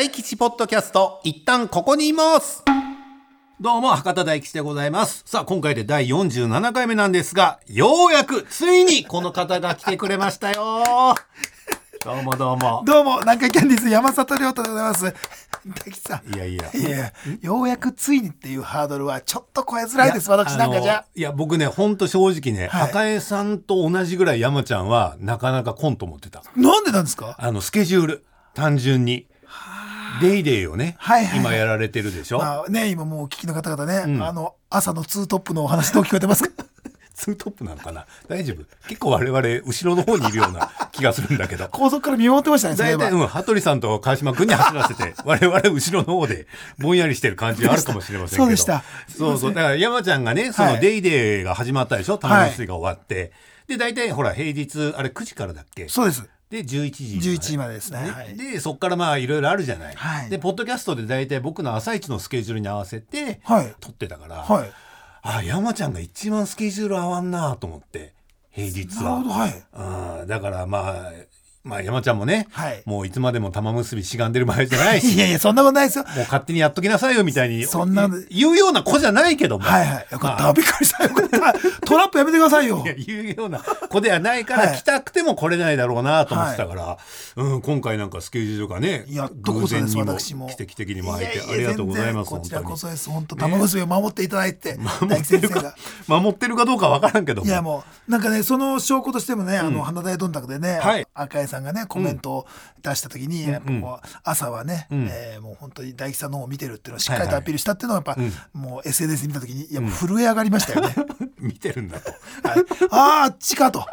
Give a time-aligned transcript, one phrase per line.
[0.00, 2.62] 大吉ポッドキャスト、一旦ここにいます。
[3.60, 5.24] どうも、博多大吉でございます。
[5.26, 11.16] さあ、今回で第47回目なんですが、ようやく、ついに、この方が来てくれましたよ。
[12.04, 12.84] どうもどうも。
[12.86, 15.04] どうも、南海キャンディーズ山里亮太でございます。
[15.84, 16.32] 大吉さん。
[16.32, 16.70] いやいや。
[16.72, 17.12] いや
[17.42, 21.06] ようやくついにっていうハードルはちょっと超えづらいです、私なんかじゃ。
[21.16, 26.44] いや、僕ね、ほんと正直ね、はい赤江さんと同じぐらい山ちゃんは、なかなかコンと思ってた。
[26.54, 27.34] なんでなんですか？
[27.36, 29.26] あの、スケジュール、単純に。
[30.20, 32.38] デイデイをね、はいはいはい今やられてるでしょ？
[32.38, 36.50] まあね、今もうお聞きの方々ね、うんあの、朝のツートップのお話どう聞こえてますか？
[37.14, 38.06] ツートップなのかな？
[38.28, 38.64] 大丈夫？
[38.88, 41.66] 結構我々、後ろの方にいるような気がするんだけど。
[41.72, 43.22] 高速から見守ってましたね、大体、は。
[43.22, 46.46] うん、羽鳥さんと川島君に走らせて、 我々後ろの方で
[46.78, 48.44] ぼんやりしてる感じがあるかもしれませんけど。
[48.44, 49.54] そうでしたそうそう。
[49.54, 52.18] だから山ちゃんがね、そのはいデイデイが始まったでしょ？
[52.18, 53.32] 玉結びが終わって。
[53.66, 55.88] で、大体ほら、平日、あれ9時からだっけ？
[55.88, 56.24] そうです。
[56.50, 57.30] で、11時。
[57.30, 57.98] 11時までですね。
[57.98, 59.94] はいで、そっからまあいろいろあるじゃない。
[59.94, 64.70] はいで、ポッドキャストで大体僕の朝一のスケジュールに合わせて、はい撮ってたから、はい。
[65.22, 68.14] あ、山ちゃんが一番スケジュール合わんなと思って、
[68.50, 69.02] 平日は。
[69.02, 70.20] なるほど、はい。
[70.20, 71.12] うん、だからまあ、
[71.64, 72.82] まあ山ちゃんもね、はい。
[72.86, 76.04] もういつまでも玉結びしがんでる場合じゃないし、いやいや、そんなことないですよ。
[76.04, 77.64] もう勝手にやっときなさいよみたいに。
[77.64, 80.06] そんな言うような子じゃないけども、はいはい。
[80.10, 80.42] よかった。
[80.44, 80.52] まあ。
[80.52, 81.04] びっくりした。
[81.04, 81.54] よかった。
[81.86, 82.82] トラップやめてくださいよ。
[82.86, 82.88] い。
[82.88, 84.76] や言うような子ではないから、はい。
[84.76, 86.98] 来たくても来れないだろうなと思ってたから、
[87.36, 90.48] うん、今回なんかスケジュールがねいやっとこそです私も。
[90.48, 93.10] 奇跡的にも空いていやいやありがとうございますこちらこ本そです。
[93.10, 95.74] 本当玉結びを守っていただいて、当に守ってるか
[96.06, 97.46] 守ってるかどうかわからんけども。
[97.46, 101.06] いやもうなんかねその証拠としてもね、あの花大どんたくでね、はい。
[101.14, 102.46] 赤井さんがねコメントを
[102.82, 105.08] 出した時に、やっぱこう朝はね、ん。
[105.10, 110.94] えーもう本当に大吉さんの方を見てるっていうのをしっかりとアピールしたっていうのはやっぱ、はいもう SNS で見た時にいや震え上がりましたよね。
[111.38, 112.10] 見てるんだと。
[112.10, 112.58] はい、
[112.90, 113.86] あああっちかと。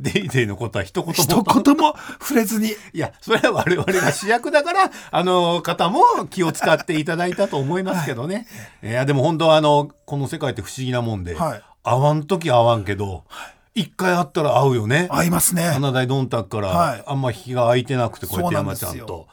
[0.00, 1.12] デイデイのことは一言も。
[1.12, 2.68] 一言も触れずに。
[2.92, 8.46] いや、それは我々が主役だから、あの方も気を使っていただいたと思いますけどね。
[8.82, 8.86] い。
[8.86, 11.62] や、でも本当あの、この世界って不思議なもんで、はい。
[11.82, 13.24] 会わん時会わんけど、
[13.74, 15.08] 一回会ったら会うよね。
[15.10, 15.62] 合いますね。
[15.62, 19.28] 花大どんたくから、はいあんま日が空いてなくて、こうやって山ちゃんと。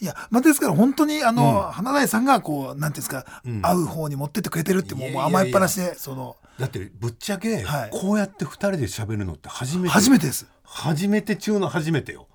[0.00, 3.24] いや、まあ、ですから本当にあの、花大さんがこうなんていうんですか、
[3.62, 9.88] 会う方に持ってってくれてるってもう甘えっぱなしでそのだって、ぶっちゃけ、はいこうやって二人で喋るのって初めて。
[9.90, 10.46] 初めてです。
[10.64, 12.28] 初めて中の初めてよ。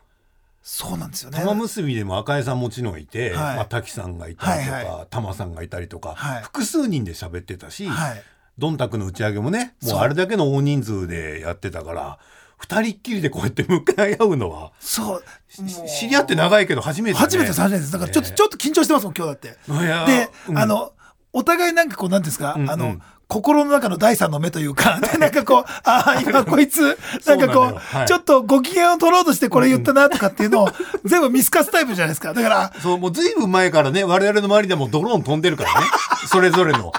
[0.62, 1.40] そうなんですよね。
[1.40, 8.24] 玉結びでも赤江さんもちろんいて、はいまあ、滝さんがいたりとか、はいは玉さんがいたりとか、はい複数人で喋ってたし、はい
[8.58, 12.20] ドンタクの打ち上げもねもうあれだけの大人数でやってたから
[12.58, 15.24] 二人っきりでこうやって向かい合うのはそう。
[15.88, 17.26] 知り合って長いけど初めてだね。
[17.26, 17.94] 初めてです初めてです。
[17.94, 19.50] だからちょっと、ちょっと緊張してますもん今日だって。
[20.12, 20.58] で、うん。
[20.58, 20.94] あの
[21.34, 22.72] お互いなんかこうなんですか、うんうん。
[22.72, 22.98] あの
[23.28, 28.08] 心の中の第三の目というか、で なんかこう、ああ、今こいつ、なんかこう、よはい。
[28.08, 30.70] ちょっとご機嫌を取ろうとしてこれ言ったなとかっていうのを、
[31.04, 32.34] 全部見透かすタイプじゃないですか。
[32.34, 35.88] だから、そうもうずいぶん前からね我々の周りでもドローン飛んでるからね。
[36.28, 36.94] それぞれの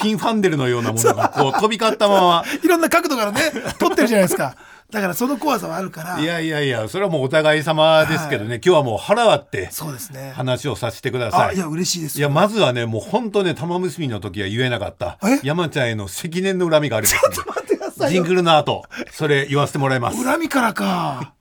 [0.00, 3.40] ピンファンデルのようなものがこう飛び交ったままいろんな角度からね、
[3.78, 4.56] 撮ってるじゃないですか。
[4.90, 10.32] だからその怖さはあるから、いやいやいやそれはもうお互い様ですけどね、今日はもう腹割ってそうですね。
[10.34, 15.38] 話をさせてくださあ、いいや、嬉しいですいや、まずはね、もう本当ね、玉結びの時は言えなかったえ？
[15.44, 17.36] 山ちゃんへの積年の恨みがありますんで。
[17.50, 18.22] 待ってくださいよ。
[18.24, 18.82] ジングルの後、
[19.12, 20.24] それ言わせてもらいます。
[20.24, 21.34] 恨みからか。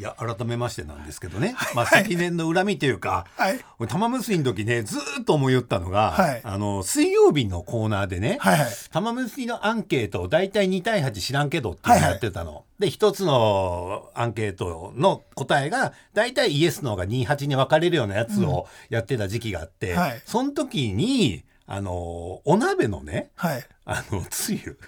[0.00, 1.54] いや、改めましてなんですけどね。
[1.76, 3.60] まあ、積年の恨みというか、はい。
[3.78, 8.68] 俺玉結びの時ね、ずーっと思いよったのが、はいあの、水曜日のコーナーでね、はいはい。
[8.90, 12.64] 玉結びのアンケートを大体2対8知らんけどっていうのをやってたの。
[12.78, 23.62] で、一つのアンケートの答えが、大体イエスのが28に分かれるようなやつをやってた時期があって、はいその時に、あの、お鍋のね、はい。
[23.84, 24.78] あの、つゆ、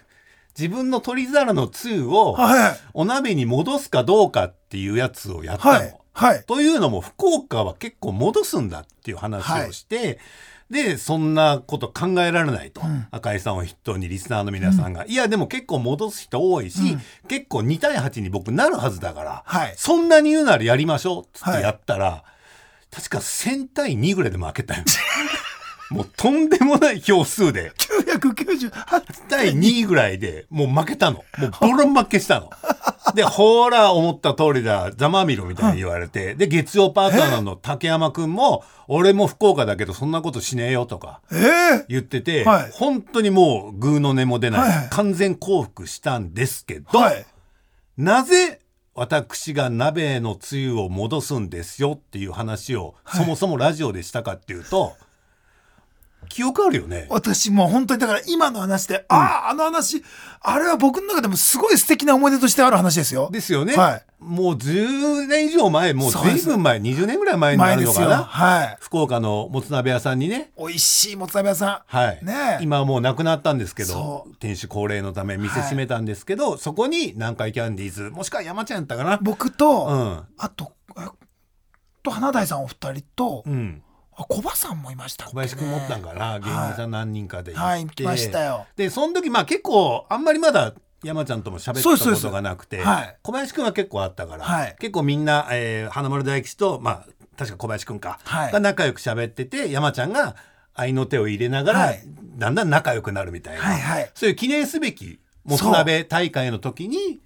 [0.58, 2.76] 自分の取り皿のつゆをはい。
[2.94, 5.78] お鍋に戻すかどうかっていうやつをやったの。
[5.78, 5.98] はい。
[6.14, 6.44] はい。
[6.44, 10.18] というのも福岡は結構戻すんだっていう話をして、
[10.72, 16.96] でそんなこと考えられないと、ん赤井さんを筆頭にリスナーの皆さんが、いやでも結構戻す人多いし、
[17.28, 22.24] 結構2対8に僕なるはずだから、はいそんなに言うならやりましょうっつってやったら、
[22.90, 24.84] 確か1000対2ぐらいで負けたよ。
[25.92, 27.72] もうとんでもない票数で。
[27.76, 28.70] 998
[29.28, 31.18] 対2ぐらいでもう負けたの。
[31.38, 32.50] もうボロ負けしたの。
[33.14, 41.36] で、ほら、思った通りだ、ざまみろみたいに言われて、で、月曜パートナーの竹山くんも、俺も福岡だけどそんなことしねえよとかえ？
[41.36, 47.26] え言ってて、はい本当にもうグーの音も出ないはい完全降伏したんですけど、はい。
[47.96, 48.60] なぜ
[48.94, 54.96] 私が鍋のつゆを戻すんですよっていう話を、そもそもラジオでしたかっていうと、
[56.32, 57.06] 記憶あるよね。
[57.10, 60.02] 私もう本当にだから今の話で、ああ、あの話、
[60.40, 63.28] あれは僕の中でもすごい素敵な思い出としてある話ですよ。
[63.30, 63.76] ですよね。
[63.76, 67.74] はいもう10年以上前、もう随分前、20年ぐらい前にな。
[67.74, 68.22] るのかな？
[68.22, 68.76] はい。
[68.78, 70.52] 福岡のもつ鍋屋さんにね。
[70.56, 71.96] 美味しいもつ鍋屋さん。
[71.96, 72.24] はい。
[72.24, 79.18] ねえ今はもうなくなったんですけどそ、店主高齢のため店閉めたんですけど、そこに南海キャンディーズ、もしくは山ちゃんやったかな？
[79.20, 80.22] 僕と、うん。
[80.38, 81.00] あと、え
[82.04, 83.82] と花大さんお二人と、うん。
[84.54, 87.86] さんもいましたね小林くん持ったんかな、芸人さん何人かで行って、はい。
[87.86, 88.66] 来ましたよ。
[88.76, 93.16] でその時まあ結構あんまりまだ山ちゃんとも喋ったことがなくて、はい。
[93.22, 94.76] 小林くんは結構あったから、はい。
[94.78, 98.52] 結構みんな、えー花丸大吉とまあ確か小林くんか、はい。
[98.52, 100.36] が仲良く喋ってて山ちゃんが
[100.74, 102.02] 愛の手を入れながら、はい。
[102.36, 104.10] だんだん仲良くなるみたいな、はいはい。
[104.14, 107.20] そういう記念すべきもつ鍋大会の時に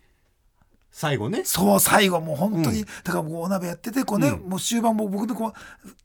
[0.99, 1.43] 最後ね。
[1.45, 2.87] そう最後もう本当に、うん。
[3.05, 4.49] だからもうお鍋やっててこうね、うん。
[4.49, 5.53] もう終盤も僕のこう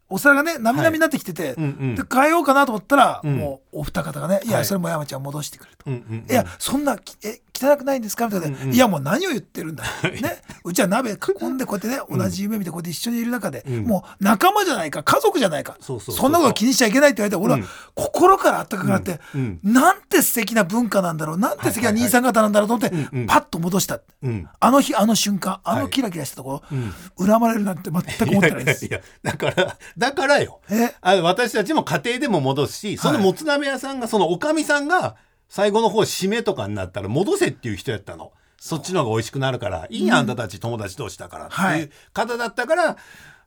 [0.10, 1.96] お皿がねなみなみになってきてて、うんうん。
[1.96, 3.38] で変えようかなと思ったら、うん。
[3.38, 4.66] もうお二方がね「いや、はい。
[4.66, 5.90] それも山ちゃん戻してくる」と。
[5.90, 6.30] うんうんうん。
[6.30, 8.74] いやそんなきえ汚くないんですかみたいな、うんうん。
[8.74, 13.84] いやもう何を言ってるんだ、 ね、うちは鍋囲んでこうやってね同じ夢見てこうやって一緒にいる中で、うん。
[13.86, 16.30] もう仲間じゃないか家族じゃないかそうそうそうそう。
[16.30, 17.66] んなこと気にしちゃいけないって言われて俺はうん
[17.96, 23.28] 心からあったかくなって、うんなんて素敵な文化なんだろうなんて素敵な兄さん方なんだろうと思って、うんうん。
[23.28, 24.48] パッと戻した、うん。
[24.60, 25.84] あの日あの瞬間あはい。
[25.84, 26.78] のキラキラしたところ、
[27.18, 27.28] うん。
[27.28, 28.86] 恨まれるなんて全く思ってないです。
[28.86, 30.62] いやだからだからよ。
[30.70, 30.96] え？
[31.02, 35.16] あの私たちも家庭でも戻すしそのもつ鍋屋さんがそのおかみさんが
[35.50, 38.32] 最後の方締めとかになったら戻せっていう人やったの。
[38.58, 40.18] そっちの方が美味しくなるからいいやん。
[40.20, 41.82] あんたたち友達同士だからってはい。
[41.82, 42.98] いう方だったから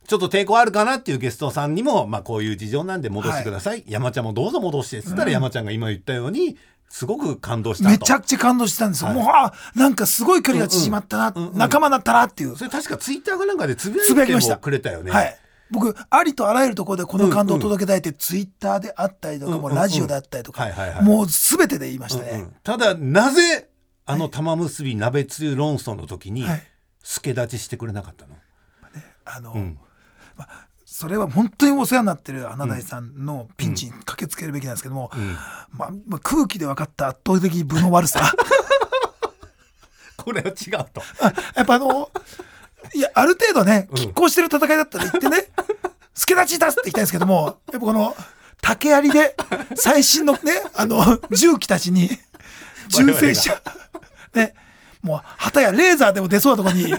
[0.07, 6.57] ちょっと抵抗あるかなっていうゲストさんにも、まあ、こういう事情なんで戻してください、山ちゃんもどうぞ戻してっつったら、山ちゃんが今言ったように
[6.89, 7.89] すごく感動したと。
[7.89, 9.07] めちゃくちゃ感動してたんですよ。
[9.09, 9.17] はい。
[9.17, 12.55] もうあなんかすごい距離が縮まったな、うんうん仲間だったなっていう。
[12.55, 14.21] それ確かツイッターかなんかでつぶやきました。
[14.21, 15.11] やいてもくれたよね。
[15.11, 15.37] はい。
[15.71, 21.03] 僕ありとあらゆるところでこの感動を届けたいって、ツイッターであったりとか、もうラジオであったりとか、はいはいはい。
[21.03, 22.29] もうすべてで言いましたね。
[22.33, 22.55] うんうん。
[22.63, 23.69] ただなぜ
[24.05, 26.63] あの玉結び鍋つゆ論争の時にはい。
[27.03, 28.35] 助立ちしてくれなかったの、
[29.25, 29.77] あの、うん
[30.85, 35.37] それは本当にお世話になってる花大さんのピンチに駆けつけるべきなんですけども、ん。
[35.77, 38.31] まあまあ、空気で分かった圧倒的分の悪さ。
[40.17, 40.53] これは違う
[40.93, 41.01] と。
[41.21, 42.09] あやっぱあの
[42.93, 43.97] いやある程度ねうん。
[43.97, 45.49] 拮抗してる戦いだったら言ってね
[46.13, 48.15] 助立ち出すっていきたいんですけどもやっぱこの
[48.61, 49.35] 竹槍で
[49.75, 50.39] 最新のね
[50.75, 52.09] あの重機たちに
[52.89, 53.61] 銃声車
[54.33, 54.53] ね
[55.01, 56.93] もう旗やレーザーでも出そうなとこに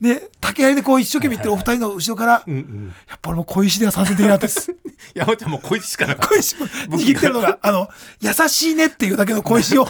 [0.00, 4.74] ね竹槍でこう一生懸命いってるお二人の後ろからうんうん、やっぱ俺も小石では参戦的なったです。
[5.14, 7.88] 山ちゃんもうこいつしかなかった小石を握ってるのが、あの、
[8.20, 9.88] 優しいねっていうだけの小石を。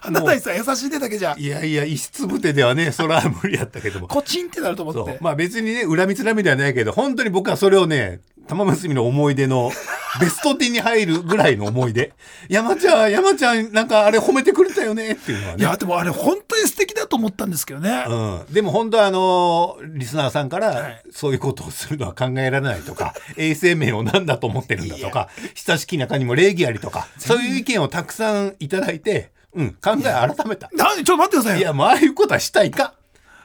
[0.00, 4.08] 花大さん優しいねだけじゃ、いやいや石つぶてではねそれは無理やったけども。
[4.08, 5.18] コチンってなると思って。
[5.20, 9.70] まあ別にね恨みつらみではないけど本当に僕はそれをね玉結びの思い出の
[10.20, 12.12] ベスト10に入るぐらいの思い出。
[12.48, 18.04] 山ちゃん山ちゃんなんかあれ褒めてくれたよねっていうのはいねや、でもあれ本当に素敵だと思ったんですけどね。
[18.06, 18.14] う
[18.50, 21.02] ん、でも本当はあのリスナーさんから、はい。
[21.10, 30.70] そういうことをするのは考えられないとか 衛生面を何だと思ってるんだとか親しき中にも礼儀ありとかそういう意見をたくさんいただいて、うん、考え改めた。
[30.72, 31.58] なんでちょっと待ってくださいよ。
[31.58, 32.94] いやもうああいうことはしたいか？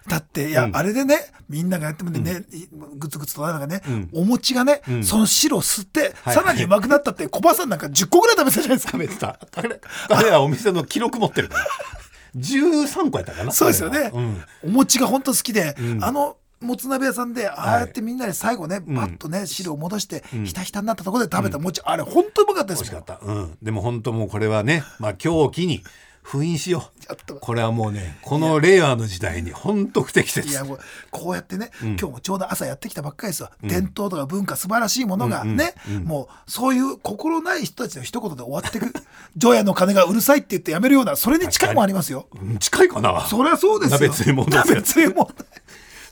[0.08, 1.18] だって、いや、うんあれでね、
[1.50, 8.92] みんながやってもね、いぐつぐつとなんかね、んお餅がね、んその汁を吸って、はいさらにうまくなったって、小葉さんなんか10個ぐらい食べてたじゃないですか。
[8.94, 9.40] 食べてた。
[9.52, 11.66] 彼彼はお店の記録持ってるから。
[12.40, 13.52] 13個やったかな？
[13.52, 14.12] そうですよね。
[14.14, 18.96] うんお餅が本当好きで、んあのもつ鍋屋さんでああやってみんなで最後ね、ん。
[18.96, 21.60] バッとね汁を戻して、ひたひたになったところで食べた。
[21.60, 23.26] 餅、あれ本当にうまかったですもん美味しかった。
[23.26, 23.58] うん。
[23.62, 25.84] でも本当もうこれはね、 まあ今日を機に
[26.24, 26.92] 封印しよ
[27.30, 27.40] う。
[27.40, 30.50] これはもうね、この令和の時代に本当不適切。
[30.50, 35.74] いやもうこうやってね、今日もちょうど朝やってきたばっかりですよ、伝統とか文化素晴らしいものがね、
[36.04, 38.92] もうそういう心ない人たちの一言で終わってく。
[39.38, 42.28] 除夜の鐘がうるさいって言ってやめるようなそれに近いもんありますよ。
[42.42, 43.26] うん近いかな。
[43.28, 44.00] そりゃそうですよ。
[44.00, 45.32] 鍋つゆ戻すやつ鍋つゆも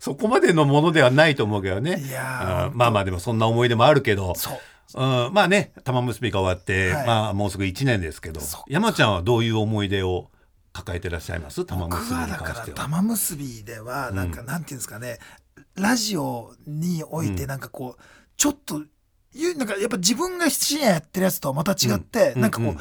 [0.05, 1.99] そこまでのものではないと思うけどね。
[1.99, 2.71] いやー。
[2.71, 2.77] うん。
[2.77, 4.35] まあまあでもそんな思い出もあるけど。
[4.35, 4.57] そう。
[4.93, 7.07] うん、まあね玉結びが終わって、はい。
[7.07, 8.39] まあもうすぐ1年ですけど。
[8.67, 10.29] 山ちゃんはどういう思い出を
[10.73, 11.65] 抱えてらっしゃいます？
[11.65, 12.27] 玉僕結びには。
[12.27, 12.77] だから関しては。
[12.77, 15.17] 玉結びではなんか、なんていうんですかね。
[15.73, 18.01] ラジオにおいてなんかこう、
[18.37, 18.83] ちょっと
[19.57, 22.41] なんかやっぱ自分が深夜やってるやつとはまた違って、うん。
[22.41, 22.77] なんかこう,、うん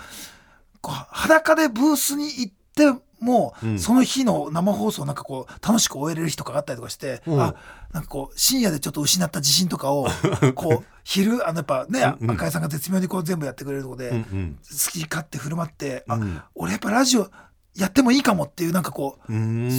[0.82, 2.92] こう裸でブースに行って
[3.24, 3.78] も、うん。
[3.78, 7.40] その日の生放送なんかこう楽しく終えれる日とかがあったりとかして、うん。
[7.40, 7.54] あ
[7.92, 10.08] なんかこう深夜でちょっと失った自信とかを
[10.54, 12.34] こう昼あのやっぱね、うんうん。
[12.36, 14.16] 赤井さんが絶妙にこう全部やってくれるとこで、好
[14.92, 16.40] き勝手振る舞って、あうん。
[16.54, 17.30] 俺やっぱラジオ
[17.76, 19.32] やってもいいかもっていうなんかこうそ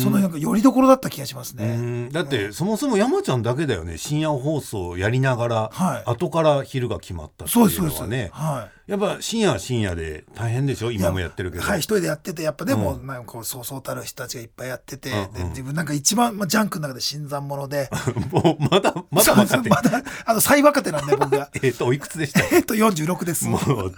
[0.09, 1.77] のなんかよりどころだった気がしますうね。
[1.77, 2.09] ん。
[2.11, 3.97] だってそもそも山ちゃんだけだよね。
[3.97, 6.03] 深夜放送やりながら、はい。
[6.05, 8.29] 後から昼が決まったっていそうのはね。
[8.33, 10.91] はやっぱ深夜は深夜で大変でしょ？
[10.91, 10.95] い。
[10.95, 15.33] 今もやってるけど、はい一人でやっててやっぱでも、うなんかそうそうたる人たちがいっぱいやってて、うんうん。
[15.33, 17.89] で自分なんか一番、まあ、ジャンクの中で新参者で。
[18.29, 21.49] もうまだまだ若手まだあの最若手なんで僕が。
[21.63, 22.41] えっとおいくつでした？
[22.55, 23.45] えっと46です。
[23.47, 23.93] もう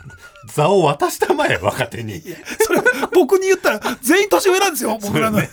[0.53, 2.21] 座を渡したまえ若手に。
[2.65, 2.81] それ
[3.19, 5.39] 僕に言ったら全員年上なんですよ僕らの。
[5.39, 5.49] ね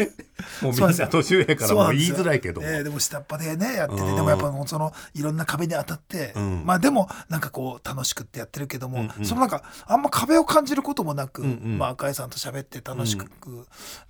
[0.62, 2.61] もうみんな年上からもう言いづらいけど。
[2.61, 4.16] もえーでも下っ端でねやってて、うん。
[4.16, 6.62] でもやっぱそのいろんな壁に当たって、うん。
[6.64, 9.25] まあでもなんかこう楽しくってやってるけども、うんうん。
[9.25, 11.78] そのなんかあんま壁を感じることもなく、うんうん。
[11.78, 13.26] まあ赤井さんと喋って楽しく、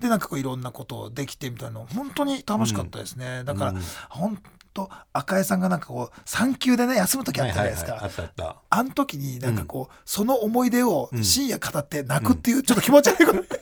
[0.01, 3.81] でなんかこういろんなことをできてみたいなの本当に楽しかったですね、だから、うん。
[4.09, 4.39] 本
[4.75, 11.25] 当赤井さんがなんかこう産休でね休む時あったじゃないですか、はいはいはい、あったあっあの時になんかこう、その思い出をうん。
[11.25, 13.57] 深夜語って泣くっていうちょっと気持ち悪いこと、た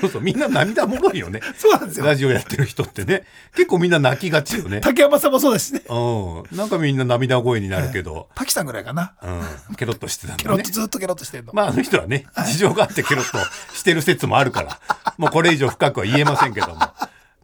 [0.00, 1.40] そうそうみんな涙もろいよね。
[1.56, 2.06] そうなんですよ。
[2.06, 3.24] ラジオやってる人ってね。
[3.54, 4.80] 結構みんな泣きがちよね。
[4.80, 5.82] 竹山さんもそうですしね。
[5.88, 6.56] うん。
[6.56, 9.14] なんかみんな涙声になるけど、滝さんぐらいかな。
[9.68, 10.42] うん、ケロッとしてたんだね。
[10.42, 13.38] ケロッとずっとケロッとしてるの、まああの人はね事情があってケロッと
[13.74, 14.78] してる説もあるから。
[15.18, 16.80] もうこれ以上深くは言えませんけども。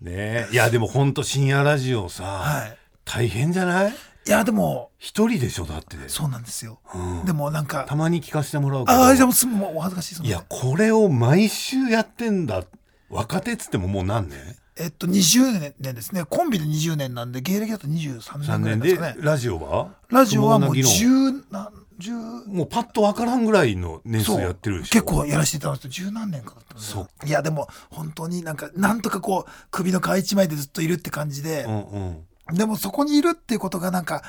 [0.02, 0.12] ね。
[0.12, 3.92] えいやでもほんと深夜ラジオさ、はい大変じゃない？
[4.26, 5.96] いやでも一人でしょだって。
[6.08, 7.25] そうなんですよ、うん。
[7.25, 8.98] でもなんかたまに聞かせてもらうけど。
[8.98, 12.64] ああじゃあもうもうお恥ずかしいいやこれを毎週やってんだ
[13.08, 14.38] 若手っつってももう何年
[14.76, 16.25] えっと20年ですね。
[16.25, 19.16] コンビで20年なんで芸歴だと23 3年ぐらい年ですでかね。
[19.20, 19.94] ラジオは？
[20.10, 25.00] ラジオはもう不毛な議論十何十もうパッとわからんぐらいの年数やってるでしょ。
[25.00, 34.23] 結構やらせていただいて十何年かだったそいやでも本当になんかなんとかこう首の皮一枚でずっといるって感じでう、んうんでもそこにいるっていうことがなんか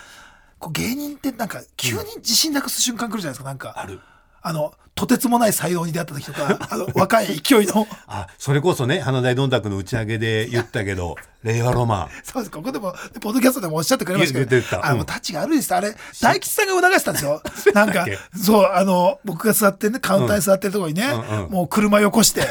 [0.59, 3.73] こう芸人ってなんか急に自信なくす瞬間来るじゃないですかなんか。
[3.77, 3.99] ある。
[4.41, 7.87] あのとてつもない才能に出会った時とか あの若い勢いの。
[8.07, 12.09] あそれこそね花大どんたくの打ち上げで言ったけど 令和ロマン。
[12.23, 12.51] そうです。
[12.51, 15.75] ここでもポッドキャストでもおっしゃってくれましたけどあのタッチが悪いです。
[15.75, 17.41] あれ大吉さんが促したんですよ。
[17.75, 21.07] なんかそうあの僕が座ってねカウンターに座ってるところにね、
[21.49, 22.47] もう車よこして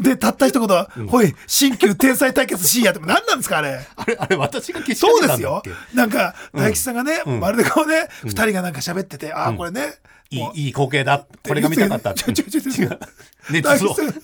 [0.00, 3.86] でたった一言は「ほい新旧天才対決深夜」って何なんですかあれ。
[3.96, 5.62] あれあれ私が消しそうですよ。
[5.94, 7.40] なんか大吉さんがね、うん。
[7.40, 9.94] まるでこうね二、人がなんか喋っててああこれね、
[10.30, 11.26] いいいい光景だ。
[11.46, 12.22] これが見たかったって。
[12.22, 12.84] ちょちょちょちょ。
[12.84, 12.98] 違う。
[13.50, 13.70] 熱を。
[13.70, 14.14] 大吉さん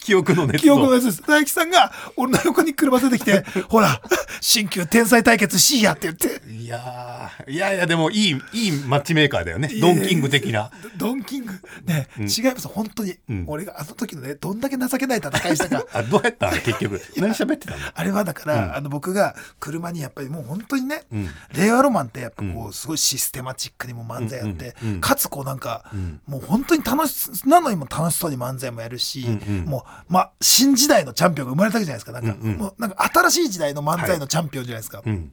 [0.00, 1.22] 記憶の熱記憶のをやつです。
[1.26, 4.00] 大吉さんが、俺の横に車出てきて、 ほら、
[4.40, 9.68] 新旧天才対決しいやって言って、いやーいやいやでもいいいいマッチメーカーだよね。
[9.80, 10.70] ドンキング的な。
[10.96, 11.52] ドドンキング。
[11.84, 12.68] ね、違います。
[12.68, 13.44] 本当に、うん。
[13.46, 15.84] 俺があの時のね、どんだけ情けない戦いしたか。
[15.92, 16.50] あどうやった？
[16.50, 17.00] ん結局。
[17.16, 17.78] 何喋ってたの？
[17.94, 18.74] あれはだから、うん。
[18.76, 21.28] あの僕が車にやっぱりもう本当にね、うん。
[21.54, 25.00] 令和ロマンってやっぱこううすごいシステマチックにも漫才やって、うんうんうん。
[25.00, 26.20] かつこうなんか、うん。
[26.26, 29.64] もう本当に楽しなのにも楽しそうに漫才もやるし、うんうん。
[29.64, 32.12] もうまあ新時代のチャンピオンが生まれたわけじゃないですか。
[32.12, 32.58] なんか,、うんうん。
[32.58, 35.32] もうなんか新しい時代の漫才のチャンピオンじゃないですか、うん。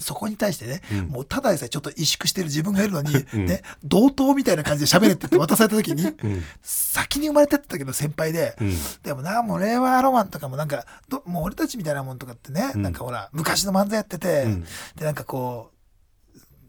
[0.00, 1.06] そこに対してね、うん。
[1.06, 3.46] もうただでさえちょっと萎縮してる自分がいるのに、うん。
[3.46, 6.42] ね同等みたいな感じで喋れってて渡された時に、うん。
[6.62, 8.74] 先に生まれてったけど先輩で、うん。
[9.02, 12.82] でもなもう令和ロマンとかもなんかどもう俺たちみたいなもんとかってね、うん。
[12.82, 14.64] なんかほら昔の漫才やってて、うん。
[14.96, 15.78] でなんかこう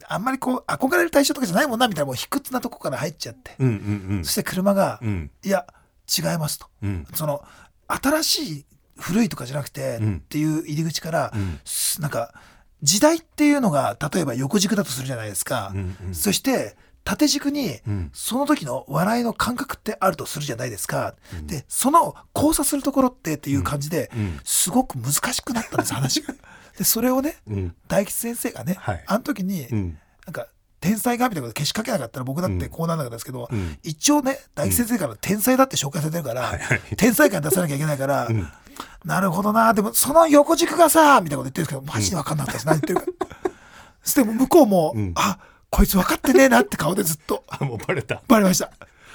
[0.07, 4.25] あんまりこう憧れる対象とかじゃないもんなみたいなもう卑屈なとこから入っちゃって、うんうん。
[4.25, 5.31] そして車が、うん。
[5.43, 5.65] いや
[6.09, 6.67] 違いますと。
[6.81, 7.07] うん。
[7.13, 7.43] その
[7.87, 8.65] 新しい
[8.97, 10.15] 古いとかじゃなくて、うん。
[10.17, 11.59] っていう入り口から、うん。
[11.63, 12.33] すなんか
[12.81, 16.15] 時代っていうのが例えば横軸だとするじゃないですか、うんうん。
[16.15, 18.11] そして縦軸にうん。
[18.13, 21.47] その時の笑いの感覚ってあるとするじゃないですか、うん。
[21.47, 24.39] でその交差するところってっていう感じで、うん。
[24.43, 26.33] すごく難しくなったんです話が。
[26.77, 27.75] でそれをねうん。
[27.87, 29.03] 大吉先生がね、はい。
[29.07, 29.97] あの時に、うん。
[30.25, 30.47] なんか
[30.79, 33.77] 天才がみたいなこと消しかけなかったら僕だってこうなんなかったですけど、うん。
[33.83, 36.81] 一応ね大吉先生から天才だって紹介されてるから、はいはい。
[36.97, 38.47] 天才感出さなきゃいけないから、うん。
[39.03, 43.25] なるほどなでもその横軸がさみたいなこと言ってるんですけどマジで分かんなかったです、 何言ってるか。
[44.03, 45.11] そしてもう向こうも、うん。
[45.15, 45.37] あ
[45.69, 47.43] こいつ分かってねえなって顔でずっと。
[47.47, 48.21] あ もうバレた。
[48.27, 48.71] バレました。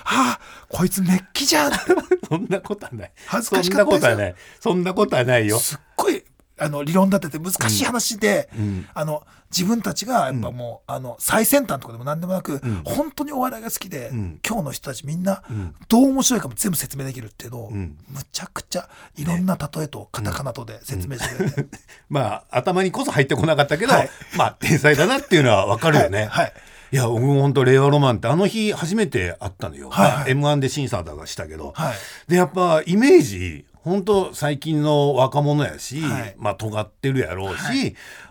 [0.06, 1.72] ああこいつメッキじゃん
[2.28, 3.12] そんなことはない。
[3.26, 4.10] 恥ずかしそんかったですよ。
[4.10, 4.34] なことはない。
[4.60, 5.58] そんなことはないよ。
[5.58, 6.22] すっごい
[6.58, 8.86] あの理論立てて難しい話で、うん。
[8.94, 12.82] あの自分たちがやっぱもう、あの最先端とかでも何でもなく、ん。
[12.84, 14.40] 本当にお笑いが好きで、うん。
[14.46, 15.74] 今日の人たちみんなうん。
[15.88, 17.96] どう面白いかも全部説明できるっていうのを、うん。
[18.08, 21.66] むちゃくちゃいろんな例えとカタカナとで説明してくれて、
[22.08, 24.10] まあ頭にこそ入ってこなかったけど、はい。
[24.36, 26.26] まあ天才だなっていうのはわかるよね。
[26.26, 26.44] はい。
[26.44, 26.52] はい。
[26.92, 29.90] いや僕も本当令和ロマンってあの日初めて会ったのよ。
[29.90, 30.10] はい。
[30.12, 30.34] はい。
[30.36, 31.94] まあ M1 で審査だがしたけど、はい。
[32.28, 36.34] でやっぱイメージ本当最近の若者やし、はい。
[36.38, 37.74] まあ尖ってるやろうし、は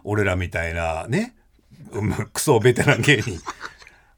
[0.04, 1.36] 俺らみたいなね
[1.92, 3.40] うんクソベテラン芸人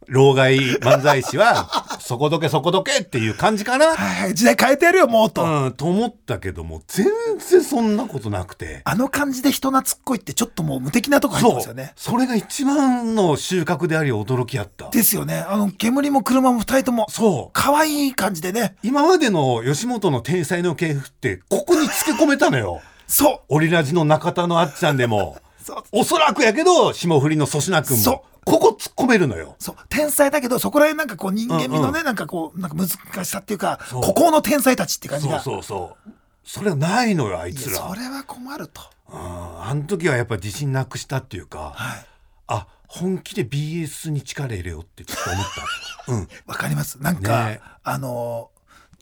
[0.07, 1.69] 老害漫才師は、
[1.99, 3.87] そこどけそこどけっていう感じかな。
[3.87, 5.43] はいはい、時代変えてやるよ、もうと。
[5.43, 7.07] うん、と思ったけども、全
[7.39, 8.81] 然そんなことなくて。
[8.83, 11.93] あの感じで人懐っこいってちょっともう無敵なとこ入ってますよね。。
[11.95, 14.89] それが一番の収穫であり驚きやった。
[14.89, 15.45] ですよね。
[15.47, 17.49] あの、煙も車も二人とも、そう。
[17.53, 18.75] 可愛い感じでね。
[18.83, 22.81] 今までの吉本の天才の系譜って、ここにつけ込めたのよ。
[23.07, 23.39] そう。
[23.49, 25.37] オリラジの中田のあっちゃんでも。
[25.65, 25.83] そう。
[25.91, 28.23] おそらくやけど、霜降りの粗品君も。
[28.45, 29.55] ここ突っ込めるのよ。
[29.57, 29.75] そう。
[29.89, 35.39] 天才だけど、そこら辺なんかこう人間味のね、うんなんかこう、なんか難しさっていうか、孤高の天才たちって感じが。
[35.39, 36.11] そうそうそう。
[36.43, 37.77] それがないのよ、あいいつら。
[37.77, 38.81] やそれは困ると。
[39.09, 42.05] うんあの時はやっぱ自信なくしたっていうか、はい。
[42.47, 45.45] あ、本気で BS に力入れようってちょっと思っ
[46.05, 46.11] た。
[46.13, 46.27] うん。
[46.45, 47.01] わかります。
[47.01, 48.54] なんか、ねあのー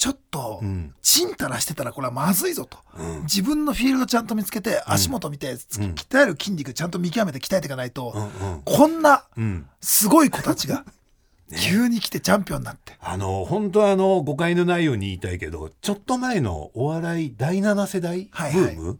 [0.03, 2.77] ちょっとうん、ちんたらしてたらこれはまずいぞと。
[2.99, 9.65] うん自分のフィールドちゃんと見つけて、足元見て、鍛える筋肉ちゃんと見極めて鍛えていかないと、うんこんなうん。
[9.79, 10.83] すごい子たちが、
[11.57, 12.97] 急に来てチャンピオンになって。
[12.99, 18.99] あの、本当はあの、誤解のないように言いたいけど、ちょっと前のお笑い第7世代ブはいはいーム、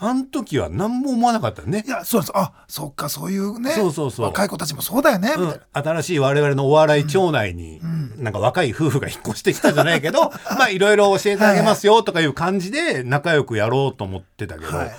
[0.00, 1.90] あの時は何も思わなかったねい。
[1.90, 2.32] や、そうです。
[2.34, 3.72] あ、そっか、そういうね。
[3.72, 7.80] そうそうそう若い子たちもそうだよね、みうんたいな。、新しい我々のお笑い町内に、
[8.16, 14.92] なんか若い夫婦が引っ越してきたじゃないけど、 まあいろいろ教えてあげますよとかいう感じで仲良くやろうと思ってたけど、はい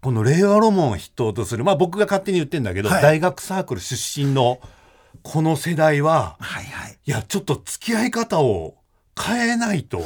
[0.00, 4.60] この令和ロマンを筆頭とする、まあ僕が勝手に言ってんだけど、はい大学サークル出身の
[5.22, 6.98] この世代は、はいはい。
[7.06, 8.74] いや、ちょっと付き合い方を
[9.18, 10.02] 変えないと、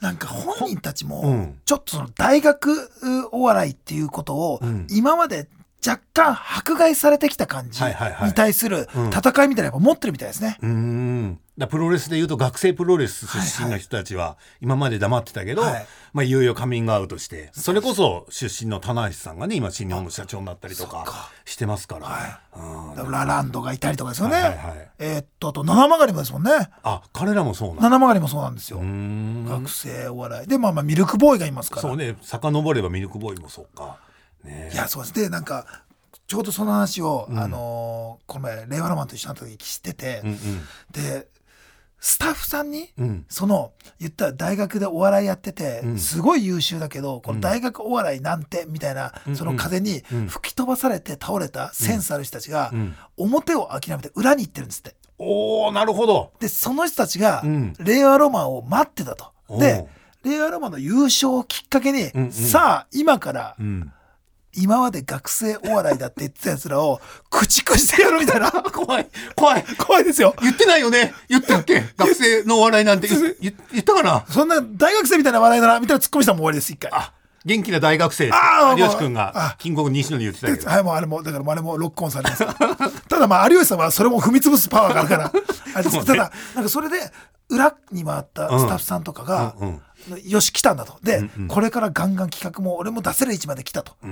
[0.00, 5.48] なんか本人たちも、うんちょっとその大学うお笑いっていうことを、うん今まで
[5.86, 10.58] 若干迫害されてきた感じに対するうん戦いみたいなのやっぱ持ってるみたいですね。
[10.62, 11.40] うーん。
[11.58, 22.06] だプロレスで言うと学生プロレス出身の人たちは今まで黙ってたけど、はいまあいよいよカミングアウトして、それこそ出身の棚橋さんがね、今新日本の社長になったりとかしてますから。
[22.06, 22.40] は
[22.96, 24.34] うんラランドがいたりとかですよね。
[24.36, 26.70] はいはいはいえーっと、あと、七曲りもですもんね。
[26.82, 27.82] あ、彼らもそうなんだ。
[27.82, 28.78] 七曲りもそうなんですよ。
[28.78, 30.48] 学生お笑い。
[30.48, 31.82] で、まあまあ、ミルクボーイがいますから。
[31.82, 33.98] そうね、遡ればミルクボーイもそうか。
[34.42, 35.14] ねいや、そうです。
[35.14, 35.66] で、なんか、
[36.26, 40.38] ちょうどその話を、あのーこの前、令和ロマンと一緒になった時知ってて、うん
[40.90, 41.28] で、
[41.98, 43.04] スタッフさんに、うん。
[43.04, 43.26] うん。
[43.28, 45.98] その言ったら大学でお笑いやってて、うん。
[45.98, 50.26] すごい優秀だけどこの大学お笑いなんてみたいな、うんその風にうん。
[50.28, 52.94] 吹き飛ばされて倒れたセンスある人たちが、うん。
[53.16, 54.94] 表を諦めて裏に行ってるんですって。
[55.18, 56.32] おー、なるほど。
[56.40, 57.74] でその人たちがうん。
[57.78, 59.86] 令和ロマンを待ってたと、で
[60.22, 63.92] 令和ロマンの優勝をきっかけに、さあ今からうん。
[64.56, 69.64] 今まで学生お笑いだって言ってたやつらを駆逐してやるみたいな 怖い、怖い。
[69.78, 71.14] 怖いですよ言ってないよね。
[71.28, 71.84] 言ったっけ？
[71.96, 74.24] 学生のお笑いなんて言ったかな？
[74.30, 77.12] そんな大学生みたいな笑いだなみたいなツッコミしたらもう終わりです一回あ、
[77.44, 78.30] 元気な大学生。
[78.32, 80.68] あー有吉くんが、キングオブ西野に言ってたけど。
[80.70, 82.44] はい、もうあれも、だからあれもロックオンされます。
[83.08, 85.32] ただまあ、有吉さんはそれも踏み潰すパワーがあるから。
[85.74, 87.12] あれねただ、なんかそれで、
[87.48, 89.82] 裏に回ったスタッフさんとかが、うんうん
[90.24, 90.98] よし、来たんだと。
[91.02, 93.96] で、うんうんこれからガンガン企画も俺も出せる位置まで来たと。
[94.02, 94.08] で、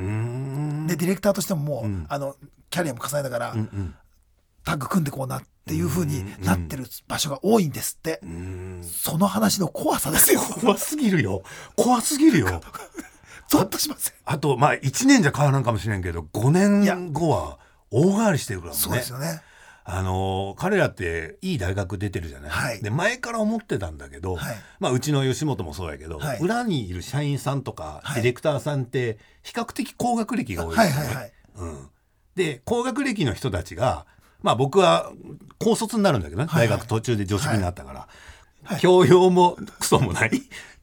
[0.96, 2.37] ディレクターとしてももう、うんあの、
[2.70, 3.94] キャリアも重ねながら、うんうん
[4.64, 8.18] タッグ組んでこうなっていう風になってる場所が多いんですって。
[8.22, 8.28] うー
[8.80, 10.40] んその話の怖さですよ。
[10.40, 11.42] 怖すぎるよ。
[11.76, 12.62] 怖すぎるよ。
[13.48, 14.14] ゾッとしません。
[14.24, 17.59] あと、まあ、1年じゃ変わらんかもしれんけど、5年後は
[17.90, 18.78] 大変わりしてるからね。
[18.78, 19.42] そうですよね。
[19.87, 22.83] あのー彼らっていい大学出てるじゃない、はい。
[22.83, 24.57] で前から思ってたんだけど、はい。
[24.81, 26.40] まあ、うちの吉本もそうやけど、はい。
[26.40, 28.14] 裏にいる社員さんとかはい。
[28.16, 30.97] ディレクターさんって比較的高学歴が多いですよね。
[30.97, 31.33] はいはいはい。
[31.57, 31.88] うん、
[32.35, 34.07] で高学歴の人たちが、
[34.42, 35.12] まあ、僕は
[35.59, 36.68] 高卒になるんだけどね、はいはい。
[36.68, 38.09] 大学途中で助手になったから、
[38.64, 38.81] はい。
[38.81, 40.31] 教養もクソもない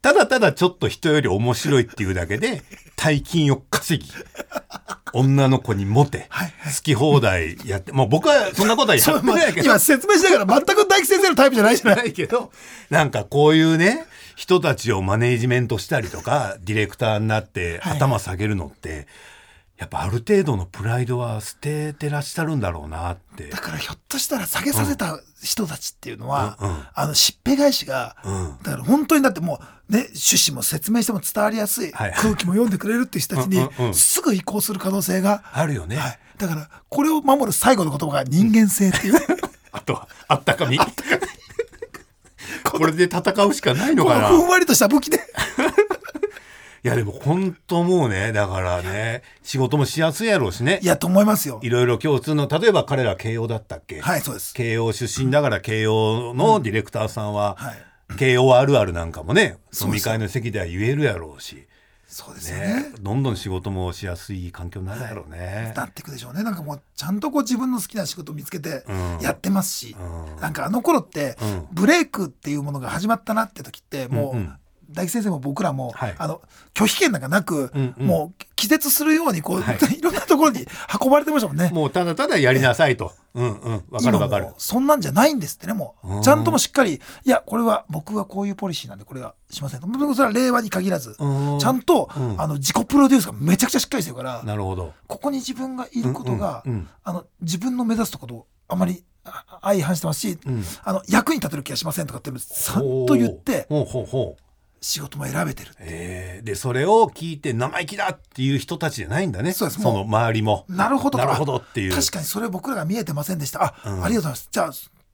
[0.02, 2.64] ただただちょっと人より面白いっていうだけで
[2.96, 4.12] 大金を稼ぎ
[5.14, 9.66] 女の子にモテ、はい好き放題やってもう僕はそんなことはやってないけど。
[9.66, 12.14] 今説明しながら全く大吉先生のタイプじゃないじゃない。
[12.14, 12.52] けど、
[12.90, 17.98] なんかこういうね、人たちをマネージメントしたりとか、ディレクターになってはい。
[17.98, 19.08] 頭下げるのって、
[19.82, 23.48] やっぱある程度のプライドは捨ててらっしゃるんだろうなって。
[23.48, 23.58] だ。
[23.58, 26.84] からひょっとしたら下げさせた人たちっていうのは、うんうん。
[26.94, 28.58] あのしっぺ返しが、うん。
[28.62, 35.96] だから本当にだってもうね趣旨も説明しても伝わりやすい、はい空気も読んでくれるっていう人たちにすぐ移行する可能性が、あるよね。
[35.96, 39.15] はい、だからこれを守る最後の言葉が人間性っていう。
[39.74, 40.78] あとは、あったかみ。
[42.63, 44.28] これで戦うしかないのこかな。
[44.28, 45.20] ふんわりとした武器で
[46.84, 50.80] やでも本当もうね、だからね、仕事もしやすいやろうしね。
[50.82, 50.86] い。
[50.86, 51.60] やと思いますよ。
[51.62, 54.02] いろいろ共通の、例えば彼ら慶応だったっけ？
[54.02, 54.54] はいそうです。
[54.54, 57.76] 慶応出身だから慶応のディレクターさんは、はい。
[58.17, 61.67] 慶応あるあるなんかもね飲み会の席では言えるやろうし。
[62.08, 62.65] そうですよね。
[62.65, 62.94] ね。
[63.00, 65.72] どんどん仕事もしやすい環境になるだろうね。
[65.78, 66.44] なっていくでしょうね。
[66.44, 69.20] なんかもうちゃんとこう自分の好きな仕事を見つけてうん。
[69.22, 70.41] やってますし、うん。
[70.41, 71.67] なんかあの頃ってうん。
[71.72, 74.54] ブレイクっていうものが始まったなって時ってもう、うんうん
[74.92, 76.42] 大吉先生も僕らも、はいあの
[76.74, 80.68] 拒否権なんかなく、うんうんもう気絶するようにこう、はい い、ろんなところに
[81.02, 81.72] 運ばれてましたもんね。
[81.74, 83.12] もうただただやりなさいと。
[83.34, 83.84] うんうん。
[83.90, 84.50] わかるわかる。
[84.60, 94.94] そんなんじゃないんですってねもうちゃんともしっかりいやこれは僕はこういうポリシーなんでこれはしませんとそれは令和に限らず、うんちゃんと、うんあの自己プロデュースがめちゃくちゃしっかりしてるからなるほど。
[95.08, 104.51] ここに自分がいることが、うんうんうんあの自分の目指すところとあまりあ相反してますし、うんあの役に立てる気がしませんとかっていうのをちゃんと言ってほうほうほう。
[104.82, 106.46] 仕事も選べてるえー。
[106.46, 109.54] でそれを聞いて生意気だっていう人たちじゃないんだね。
[109.54, 109.82] そうです。
[109.82, 110.65] もうの周りも。
[110.67, 111.94] なるほどとなるほどっていう。
[111.94, 113.63] 確かにそれ僕らが見えてませんでした。
[113.63, 114.50] あ、うんありがとうございます。
[114.52, 114.72] じゃあ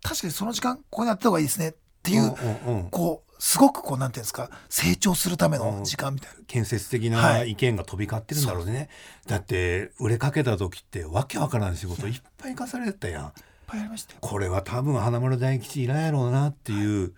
[0.08, 1.69] 確かにその時間ここにやった方がいいですね。
[1.69, 2.89] っていう、うんうんうん。
[2.89, 7.51] こうすごくこうなんていうんですか成長するための時間みたいな、建設的はない。
[7.51, 8.89] 意見が飛び交ってるんだろうね、
[9.27, 13.25] だって売れかけた時ってわけわからん仕事いっぱい課されてたやん。
[13.25, 13.32] いっ
[13.67, 14.19] ぱいありましたよ。
[14.21, 17.13] これは多分花丸大吉いらんやろうなっていう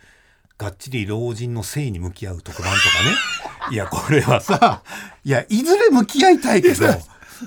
[0.60, 3.72] がっちり老人の性に向き合う特番とかね。
[3.72, 4.42] いやこれは。
[4.42, 4.84] さ
[5.24, 6.86] いやいずれ向き合いたいけど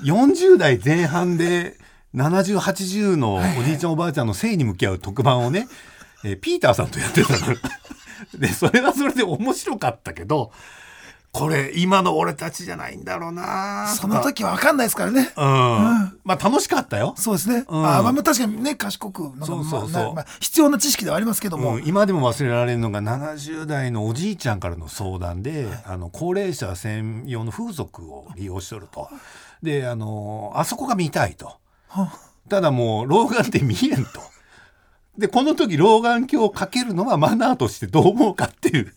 [0.03, 1.77] 40代前半で
[2.15, 5.67] 7080のおじいちゃんおばあちゃんの性に向き合う特番をね、
[6.23, 7.51] えーピーターさんとやってたの。
[7.53, 7.57] よ。
[8.33, 10.51] でそれはそれで面白かったけど
[11.33, 15.33] これ今の俺たちじゃないんだろうなその時は分かんないですからね。
[15.35, 17.15] うん、まあ楽しかったよ。
[17.17, 17.79] そうですね、うん。
[17.79, 20.13] あまあまあ確かにね賢くそうそうそう。
[20.13, 29.09] まあ必要な知識ではありますけども、うん、今でも忘れられるのが70代のおじいちゃんからの相談で、あの高齢者専用の風俗を利用しとると。
[29.63, 31.55] であのあそこが見たいと。
[31.87, 32.13] は
[32.47, 34.21] ただもう老眼って見えんと。
[35.17, 38.93] でこの時老眼鏡をかけるのはマナーとしてどう思うかっていう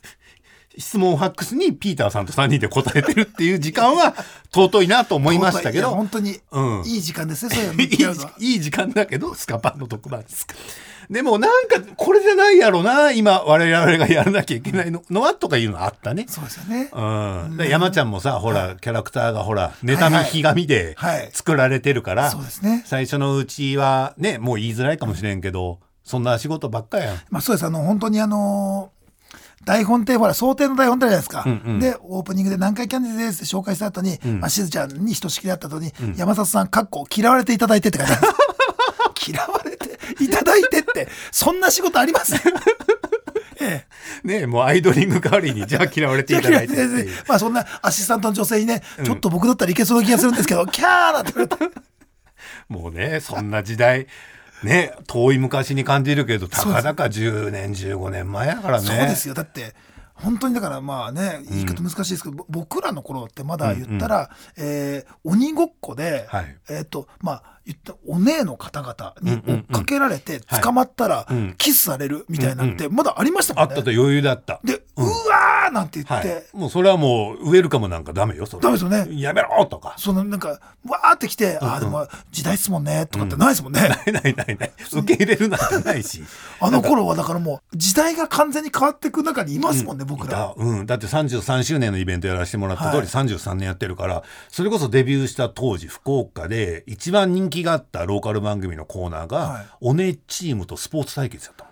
[0.79, 4.15] 質問ファックスにピーターさんと3人で答えてるっていう時間は
[4.55, 5.91] 尊いなと思いましたけど。
[5.91, 6.83] 本当にうん。
[6.85, 7.81] いい時間ですね、そういうの。
[8.39, 8.53] いい。
[8.55, 10.55] いい時間だけどスカパンの特番ですか。
[11.11, 16.27] でもなんかこれじゃないやろな今我々がやらなきゃいけないののはとかいうのあったね。
[16.29, 16.91] そうですよね。
[16.93, 21.31] うん、で山ちゃんもさほら、キャラクターがほら妬みひがみではい。
[21.33, 22.83] 作られてるから、そうですね。
[22.87, 27.17] 最初のうちはねもう言いづらいかもしれんけどそんな仕事ばっかやん。
[27.31, 27.67] まあそうです。
[27.67, 28.96] あの、本当にあのー
[29.67, 31.81] 台本ってほら想定の台本ってあるじゃないですか、うんうん。
[31.81, 34.41] でオープニングで南海キャンディーズですって紹介した後に、ん。
[34.41, 38.23] まあ、しずちゃんにひとしきりあった後に、山里さんかっこ嫌われていただいてって書いてある
[39.29, 41.09] 嫌われていただいてって。
[41.33, 42.35] そんな仕事あります？
[43.61, 43.87] え
[44.25, 44.29] え。
[44.41, 46.75] ねもうアイドリング代わりにじゃあ嫌われていただいて
[47.27, 51.75] まあそんなアシスタントの女性にね、ちょっと僕だったらいけそうな気がするんですけど、キャーなんて言われて。
[52.69, 54.07] もうねそんな時代
[54.65, 58.87] ね遠い昔に感じるけどたかだか10年15年前やからね。
[58.87, 59.35] そうですよ。
[59.35, 59.75] だって、
[60.15, 66.57] 本当にだからまあね、言い方難しいですけど、ぼ僕らの頃ってまだ言ったら、えー鬼ごっこで、はい。
[66.71, 69.61] えっ、と、まあ、言ったお姉の方々にうんうんうん。
[69.61, 70.61] 追っかけられてはい。
[70.63, 71.55] 捕まったらうん。
[71.59, 73.71] キスされるみたいなんてまだありましたもんね。
[73.71, 74.61] あったと余裕だった。
[74.65, 74.81] で、う
[75.67, 76.27] わーなんて言はい。
[76.27, 78.63] って、、もうそれはもうウェルカムなんかダメよそれ。
[78.63, 79.07] ダメですよね。
[79.21, 79.95] やめろとか。
[79.99, 83.81] そのなんか、わーってきて、ああ、でも時代っすもんね、とかってないですもんね。
[83.81, 84.73] ないないないない。
[84.93, 86.23] 受け入れるなんてないし。
[86.61, 90.27] あの頃はだからもう時代が完全に変わっていく中にいますもんね、僕ら。
[90.27, 90.55] いた。
[90.57, 93.07] うん、だって33周年のイベントやらせてもらった通りはい。
[93.07, 99.67] 33年やってるから、それこそデビューした当時福岡で一番人気があったローカル番組のコーナーが、はい。
[99.81, 101.71] おねチームとスポーツ対決だったの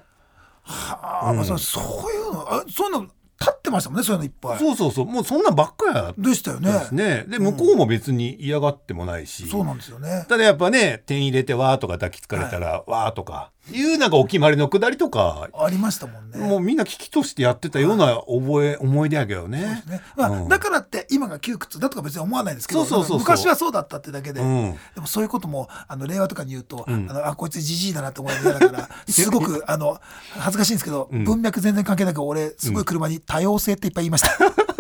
[0.65, 3.09] はあ、うそういうの、あそういうの
[3.41, 4.59] 立ってましたもんね、そういうのいっぱい。
[4.59, 6.73] そうそうそうもうそんなんばっかやでしたよね。
[6.73, 10.27] ですねで向こうも別に嫌がってもないし、そうなんですよね。
[10.29, 16.39] ただやっぱね点入れてわーとか抱きつかれたら、わーとかいうなんかお決まりのくだりとか、ありましたもんね。
[16.39, 19.83] もうみんな危機としてやってたような覚え、思い出やけどね。
[19.87, 20.03] ね。
[20.17, 20.49] まあうん。
[20.49, 23.19] だからって今が窮屈だとか別に思わないですけどそうそうそうそう。
[23.21, 24.73] 昔はそうだったってだけで、うん。
[24.95, 27.11] でもそういうこともあの令和とかに言うと、ん。
[27.11, 29.99] あのあこいつじじいだなって思いながら すごくあの
[30.39, 31.25] 恥ずかしいんですけど、ん。
[31.25, 34.74] 文脈全然関係なく俺すごい車に多様性っていっぱい言いました。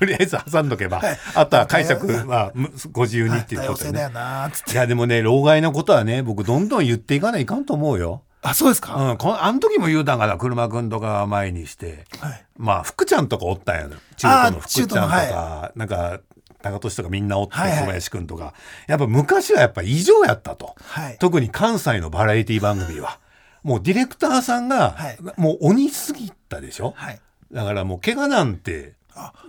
[0.00, 4.10] とりあえず挟んどけば、はいあとは解釈はむご自由にっていう多ことでね。
[4.72, 8.22] いやでもね老害のことはね僕どんどん言っていかないかんと思うよ。
[8.42, 8.94] あそうですか？
[8.96, 12.44] うん、こあの時も言うたんかな車くんとか前にしてはい。
[12.56, 16.20] まあ福ちゃんとかおったんやの中途の福ちゃんと中途のか、なんか
[16.62, 18.54] 高俊とかみんなおって、はいはい小林くんとか
[18.88, 20.74] やっぱ昔はやっぱ異常やったと。
[20.80, 21.16] はい。
[21.18, 23.18] 特に関西のバラエティ番組は
[23.62, 27.20] もうディレクターさんが、はいもう鬼すぎたでしょ、はい。
[27.52, 28.99] だからもう怪我なんてあ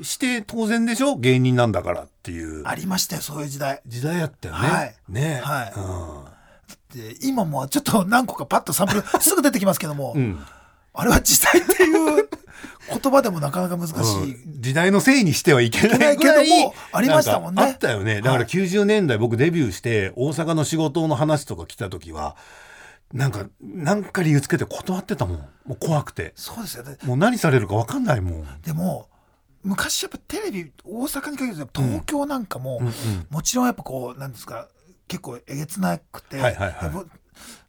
[0.02, 1.18] して当然でしょ？
[1.18, 2.64] 芸人なんだからっていう。
[2.66, 3.82] ありましたよそういう時代。
[3.86, 4.60] 時代やったよね。
[4.60, 4.96] はい。
[5.10, 6.34] ね、は
[6.94, 6.98] い。
[6.98, 10.46] で今もちょっと何個かパッとサンプル すぐ出てきますけども、うん、うん、
[10.94, 12.28] あれは時代っていう
[12.90, 14.62] 言言葉でもなかなか難しい、うん。
[14.62, 17.64] 時代のせいにしてはいけないけどもありましたもんね。
[17.64, 18.16] あったよね。
[18.16, 22.36] だからはい90年代僕デビューして大阪の仕事の話とか来た時は
[23.14, 25.38] なんかなんか理由つけて断ってたもん。
[25.66, 26.34] もう怖くて。
[26.36, 26.98] そうですよね。
[27.04, 28.62] もう何されるか分かんないもん。
[28.62, 29.08] でも
[29.64, 32.94] 昔やっぱテレビ大阪に限らず東京なんかも、うんうん。
[33.30, 34.68] もちろんやっぱこうなんですか
[35.08, 36.92] 結構えげつなくて、はいはいはい。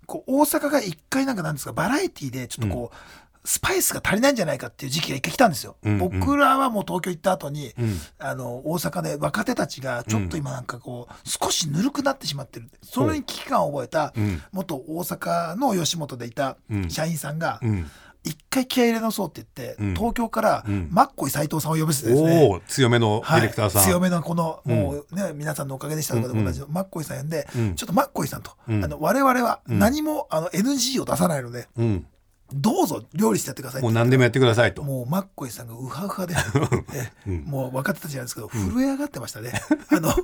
[0.07, 2.96] こう大阪が一回なんかなんですかバラエティーでちょっとこう、
[3.44, 5.98] スパイスが足りないんじゃないかっていう時期が一回来たんですよ、うんうん。
[6.20, 7.96] 僕らはもう東京行った後に、うん。
[8.18, 12.68] あの大阪で若手たちがちょっと今なんかこう、少しぬるくなってしまってる。
[12.83, 14.42] それに危機感を覚えた、うん。
[14.52, 16.90] 元大阪の吉本でいたうん。
[16.90, 17.90] 社員さんが、うん
[18.25, 19.95] 一回気合い入れ直そうって言って、うん。
[19.95, 20.89] 東京からうん。
[20.91, 27.75] マッコイ斎藤さんを呼び捨てですね、おお強めのディレクターさん、はい、強めのこの、もうね皆さんのおかげでしたとかでも同じの、マッコイさん呼んで、うん。
[27.75, 28.85] ちょっとマッコイさんと、うん。
[28.85, 32.07] あの我々は何も、あの NG を出さないのでうん、
[32.53, 34.83] どうぞ料理してやってくださいってもう何でもやってくださいと。
[34.83, 36.35] もうマッコイさんがウハウハで、
[36.95, 37.45] えうん。
[37.45, 39.53] もう若手たちなんですけど震え上がってましたね、
[39.91, 40.15] あの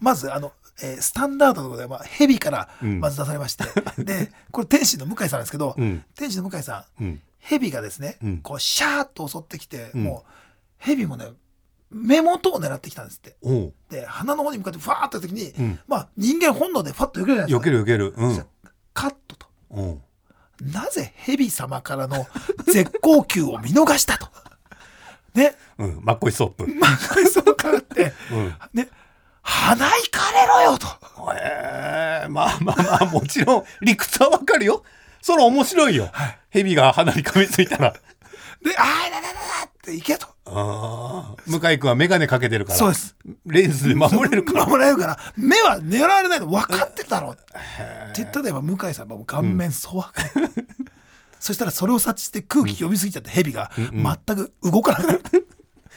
[0.00, 3.00] まずあの、えースタンダードのところで、まあ、ヘビからうん。
[3.00, 3.64] まず出されまして、
[4.02, 6.04] でこれ天使の向井さんですけど、うん。
[6.14, 7.22] 天使の向井さんうん。
[7.38, 8.38] ヘビがですね、うん。
[8.38, 10.04] こうシャーッと襲ってきて、うん。
[10.04, 10.30] もう
[10.78, 11.28] ヘビもね
[11.90, 13.36] 目元を狙ってきたんですって。
[13.88, 15.78] で鼻の方に向かってファーって時に、うん。
[15.86, 17.60] まあ人間本能でファッと避けるじゃないですか。
[17.60, 18.14] 避ける避ける。
[18.16, 18.46] うん。
[18.92, 19.46] カットと。
[20.60, 22.26] なぜヘビ様からの
[22.66, 24.28] 絶好球を見逃したと。
[25.34, 25.54] ね。
[25.78, 26.00] うん。
[26.02, 26.66] マッコイストップ。
[26.74, 26.96] まあ
[27.28, 28.12] そうかって。
[28.32, 28.54] うん。
[28.72, 28.88] ね
[29.46, 30.86] 鼻いかれろよと。
[31.34, 34.82] ええまあまあまあもちろん理屈はわかるよ。
[35.22, 36.10] それ面白いよ、
[36.50, 37.92] 蛇が鼻に噛みついたら。
[37.92, 40.26] であーだだだだって行けと。
[40.46, 42.78] ああ向井君は眼鏡かけてるから。
[42.78, 43.16] そうです。
[43.46, 44.66] レンズで守れるから。
[44.66, 45.18] 守られるから。
[45.36, 47.32] 目は狙われないの分かってたろ。
[47.32, 47.42] って
[48.16, 50.14] 言ったら向井さんはもう顔面粗悪、
[51.38, 55.22] そしたらそれを察知して空気読みすぎちゃってヘビが全く動かなくなる、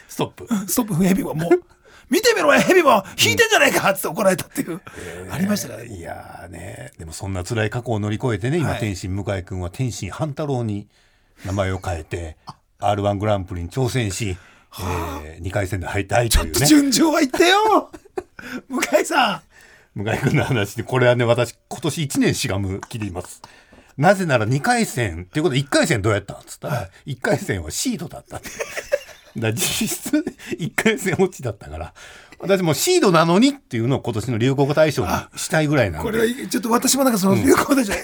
[0.08, 0.46] ストップ。
[0.68, 0.94] ストップ。
[1.02, 1.62] ヘビはもう
[2.10, 4.80] 見てみろよヘビも引いてんじゃないかって怒られたっていう、
[5.30, 5.84] ありましたから。
[5.84, 6.92] ねいやーね。
[6.98, 8.80] でもそんな辛い過去を乗り越えてね今、はい。
[8.80, 10.88] 天心向井君は天心半太郎に
[11.46, 12.36] 名前を変えて
[12.80, 14.36] r 1グランプリに挑戦し、
[15.24, 16.66] え2回戦で敗退というね。
[16.66, 17.90] 順調は言ってよ。
[18.68, 19.42] 向井さ
[19.94, 20.02] ん。
[20.02, 23.40] 向井君の話でこれはね私今年1年しがむ気でいます。
[23.96, 28.48] なぜなら2回戦っていうことで1回戦どうやったんっつったら、1回戦はシードだったって
[29.36, 30.24] だ実質
[30.58, 31.94] 1回戦落ちだったから
[32.40, 36.10] 私もうシードなのにっていうのを今年の流行語大賞にしたいぐらいなんで。
[36.10, 37.96] これはちょっと私もなんかその流行でじゃ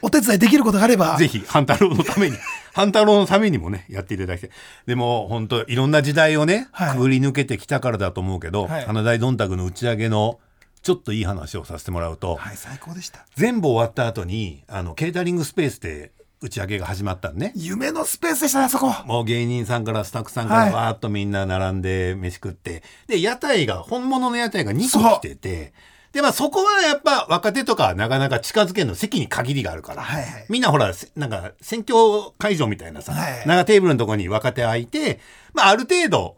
[0.00, 1.18] お手伝いできることがあれば。
[1.18, 2.36] ぜひ、半太郎のために、
[2.72, 4.50] 半太郎のためにもね、やっていただきたい。
[4.86, 6.92] でも、本当いろんな時代をね、はい。
[6.92, 8.84] くぐり抜けてきたからだと思うけど、はい。
[8.86, 10.40] 花大どんたくの打ち上げの、
[10.82, 13.26] ちょっといい話をさせてもらうと、はい最高でした。
[13.36, 16.12] 全部終わった後に、あの、ケータリングスペースで
[16.42, 17.52] 打ち上げが始まったのね。
[17.54, 18.92] 夢のスペースでしたねあそこ。
[19.06, 20.70] もう芸人さんからスタッフさんかはい。
[20.70, 25.72] らわーっとみんな並んで飯食って、で、屋台が、本物の屋台が2個来てて、
[26.12, 30.46] で、まあそこはやっぱ若手とかはなかなか近づけるの席に限りがあるから、はいはい。
[30.48, 31.94] みんなほら、せなんか選挙
[32.38, 35.20] 会場みたいなさ、はい長テーブルのとこに若手空いて、
[35.54, 36.36] まあある程度、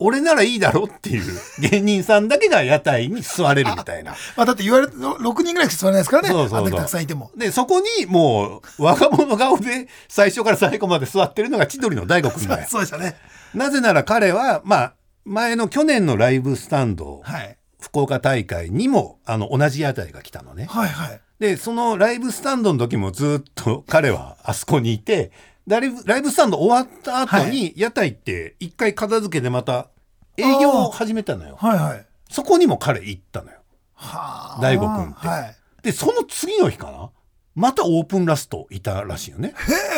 [0.00, 4.12] 俺ならいいだろっていう芸人さんだけが屋台に座れるみたいな。
[4.36, 12.66] まあだって言われて6人ぐらいしか座れないですからねそうそうそうたくさんいてもで、そこにもう若者顔で最初から最後まで座ってるのが千鳥の大悟くんだよ。
[12.68, 13.16] そうでしたね
[13.54, 20.66] なぜなら彼は、まあ、前の去年のライブスタンド、はい福岡大会にも、あの、同じ屋台が来たのね。
[20.68, 25.32] はいはいで、そのライブスタンドの時もずっと彼はあそこにいて、
[25.66, 29.88] ライブライブスタンド終わった後に、屋台って一回片付けてまた
[30.36, 31.56] 営業を始めたのよ。
[31.58, 32.06] はいはい。
[32.28, 33.58] そこにも彼行ったのよ。
[33.94, 34.62] はあ。
[34.62, 35.28] 大悟くんって。
[35.28, 35.56] はい。
[35.82, 37.10] で、その次の日かな？
[37.54, 39.54] またオープンラストいたらしいよね。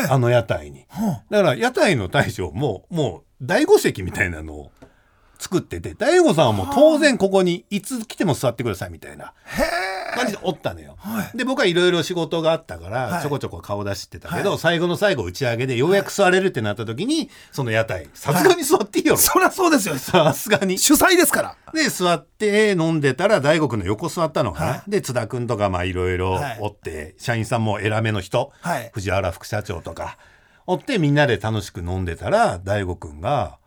[0.09, 0.87] あの屋台に。
[1.31, 4.73] だから屋台の大将も、もう大悟席みたいなのを
[5.43, 9.35] 作ってて、大悟さんはもう当然ここにいつ来ても座ってくださいみたいな
[10.15, 10.95] 感じでおったのよ。
[10.99, 11.37] はい。
[11.37, 13.23] で、僕はいろいろ仕事があったから、はい。
[13.23, 14.59] ちょこちょこ顔出してたけど、はい。
[14.61, 19.17] 最後の最後打ち上げでようやく座れるってなった時に、その屋台、さすがに座っていいよ。
[19.17, 19.97] そりゃそうですよ。
[19.97, 20.79] さすがに。
[20.79, 21.57] 主催ですから。
[21.75, 24.71] で、座って飲んでたら、大悟くんの横座ったのかな。
[24.71, 24.91] はい。
[24.91, 26.59] で、津田くんとか、まあ、いろいろはい。
[26.61, 28.91] おって、社員さんも偉めの人、はい。
[28.93, 30.19] 藤原副社長とか、
[30.67, 33.59] おって、みんなで楽しく飲んでたら、大悟くんが、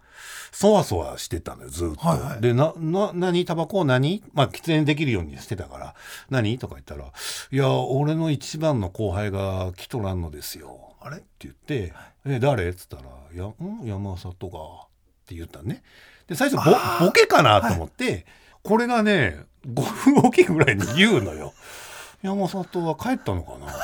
[0.57, 2.07] そわそわしてたのよ、ずっと。
[2.07, 2.41] はいはい。
[2.41, 4.23] で、な、な、何タバコ何？
[4.33, 5.95] まあ、喫煙できるようにしてたから、
[6.29, 6.57] 何？
[6.59, 10.95] とか言ったら、いや、俺の一番の後輩が来とらんのですよ。
[11.01, 11.17] あれ？
[11.17, 11.93] って言って
[12.25, 13.03] 「え誰?」っつったら
[13.35, 13.85] 「やん？
[13.85, 14.87] 山里が」っ
[15.27, 15.83] て言ったのね。
[16.27, 18.25] で最初ボボケかなと思って、
[18.63, 21.53] これがね5分おきぐらいに言うのよ
[22.23, 23.75] 「山里は帰ったのかな?」あ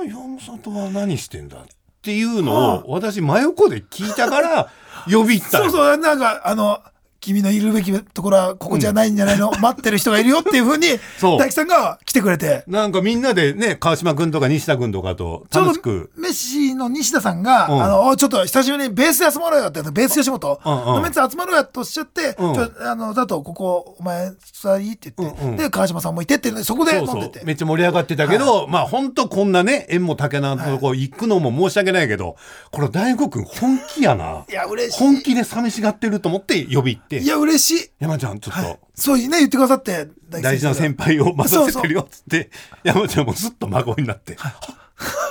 [0.00, 1.66] あ山里は何してんだ?」っ
[2.02, 4.72] ていうのを私真横で聞いたから
[5.06, 6.80] 呼び行ったそうそう、なんか、あの、
[7.20, 10.88] 君のいるべきところはここじゃないんじゃないの、待ってる人がいるよっていうふうに、
[11.20, 16.10] 大吉さんが来てくれて、なんかみんなでね川島君とか西田君とかと楽しく。
[16.16, 17.82] メッシの西田さんが、うん。
[17.82, 20.86] あの、おちょっと久しぶりにベースで集まろうよってベース吉本うんうん。
[20.86, 25.56] のメンツ集まろうよとおっしゃって、うんちょあの、だとここ、お前、座りって言って、うんうん。
[25.56, 27.40] で、川島さんもいてって、そこで飲んでて。
[27.40, 32.36] うめっちゃ盛り上がってたけど、まあ本当こんなね縁も竹なとこ行くのも申し訳ないけど、
[32.70, 34.44] これ大悟君本気やな。
[34.48, 34.98] いや、嬉しい。
[34.98, 37.24] 本気で寂しがってると思って呼び行って。
[37.24, 37.90] いや、嬉しい。
[37.98, 38.78] 山ちゃんちょっと、はい。
[38.94, 42.50] そうね、言ってくださって、大事な先輩を待たせてるよっつって。
[42.84, 44.54] 山ちゃんもずっと孫になって「あ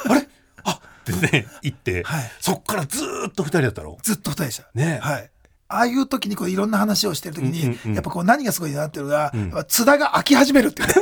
[0.09, 0.27] あれ？
[0.63, 2.31] あってね行って、はい。
[2.41, 3.97] そっからずーっと二人だったろ？
[4.03, 4.69] ずっと二人でした。
[4.73, 4.99] ね。
[5.01, 5.31] はい。
[5.69, 9.31] ああいう時にこういろんな話をしてる時に、うんうんうんやっぱこう何がすごいなっていうのが、
[9.67, 10.93] 津田が飽き始めるっていうね。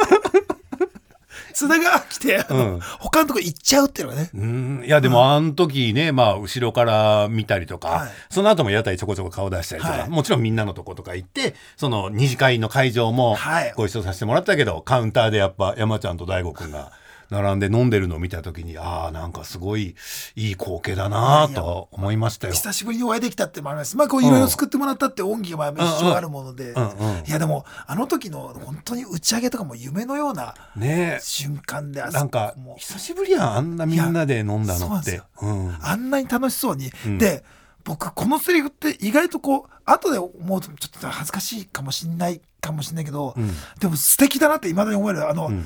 [1.58, 2.80] 津田が飽きて、あのうん。
[3.00, 4.30] 他のとこ行っちゃうっていうのがね。
[4.32, 4.84] うん。
[4.86, 8.10] いやでもあの時ね、まあ後ろから見たりとか、はい。
[8.30, 10.10] その後も屋台ちょこちょこ顔出したりとか、はい。
[10.10, 13.74] もちろんみんなのとことか行ってその二次会の会場もはい。
[13.76, 16.92] ご一緒させてもらったけど、カウンターでやっぱ山ちゃんと大悟くんが
[17.30, 19.96] 並んで飲んでるのを見た時にああなんかすごい
[20.36, 22.54] いい光景だなと思いましたよ。
[22.54, 23.98] 久しぶりにお会いできたってのもあります。
[23.98, 26.72] まあこういろいろ作ってもらったって恩義がまあ一生あるもので。
[26.72, 35.22] うんうんいやでも、あの時の本当に打ち上げとかも夢のようなね瞬間で、あえそこなんか久しぶりやんあんなみんなで飲んだのって。
[35.42, 36.92] うんあんなに楽しそうに。
[37.06, 37.44] うんで、
[37.84, 45.30] 僕、このセリフって意外とこう、後で思うとちょっと恥ずかしいかもしんないかもしんないけど、うんでも素敵だなって未だに思える。
[45.30, 45.66] あの、うん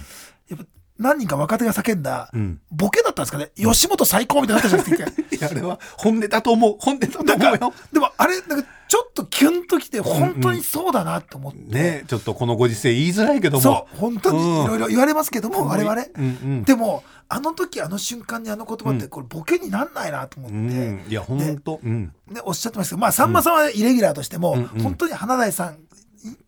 [0.50, 0.66] やっぱ
[1.02, 2.62] 何人か若手が叫んだ、うん。
[2.72, 3.52] ボケだったんですかね。
[3.56, 5.22] 吉本最高みたいになったじゃないですか。
[5.36, 6.76] いやあれは本音だと思う。
[6.80, 7.74] 本音だと思うよ。
[7.92, 11.60] でもあれ、なんかちょっとキュンときて、本当にそうだなって思って。
[11.74, 13.62] ねちょっとこのご時世言いづらいけども。
[13.62, 15.94] そう、本当にいろいろ言われますけども、我々。
[15.94, 16.64] うんうん。
[16.64, 24.84] でも、あの時あの瞬間にあの言葉って、これボケになんないなと思って、うん、いや本当、うん、ね、おっしゃってましたけど、まあ、さんまさんはイレギュラーとしても、うんうん。
[24.84, 25.78] 本当に花大さん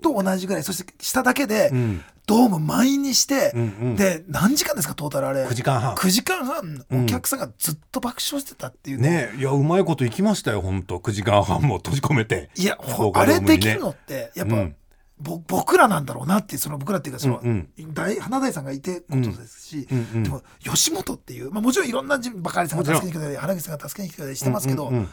[0.01, 2.03] と同じぐらい、そしてしただけで、うん。
[2.25, 3.95] ドーム満員にして、うんうん。
[3.97, 5.95] で、何時間ですか、トータルあれ？9時間半。
[5.95, 7.03] 9時間半、うん。
[7.03, 9.01] お客さんがずっと爆笑してたっていう。
[9.01, 9.31] ね。
[9.37, 10.99] いやうまいこといきましたよ本当。
[10.99, 12.49] 9時間半も閉じ込めて。
[12.55, 14.75] いや、福ほあれできるのって、やっぱ、うん。
[15.19, 19.97] ぼ僕らなんだろうなってその僕らっていうか、その、うん大花大さんがいてことですし、うん。
[19.97, 25.09] うんうんでも、吉本っていう、まあもちろんいろんな人、バカリさんが助けに来てくれたり、花口さんが助けに来てくれたりしてますけど、うんうんうん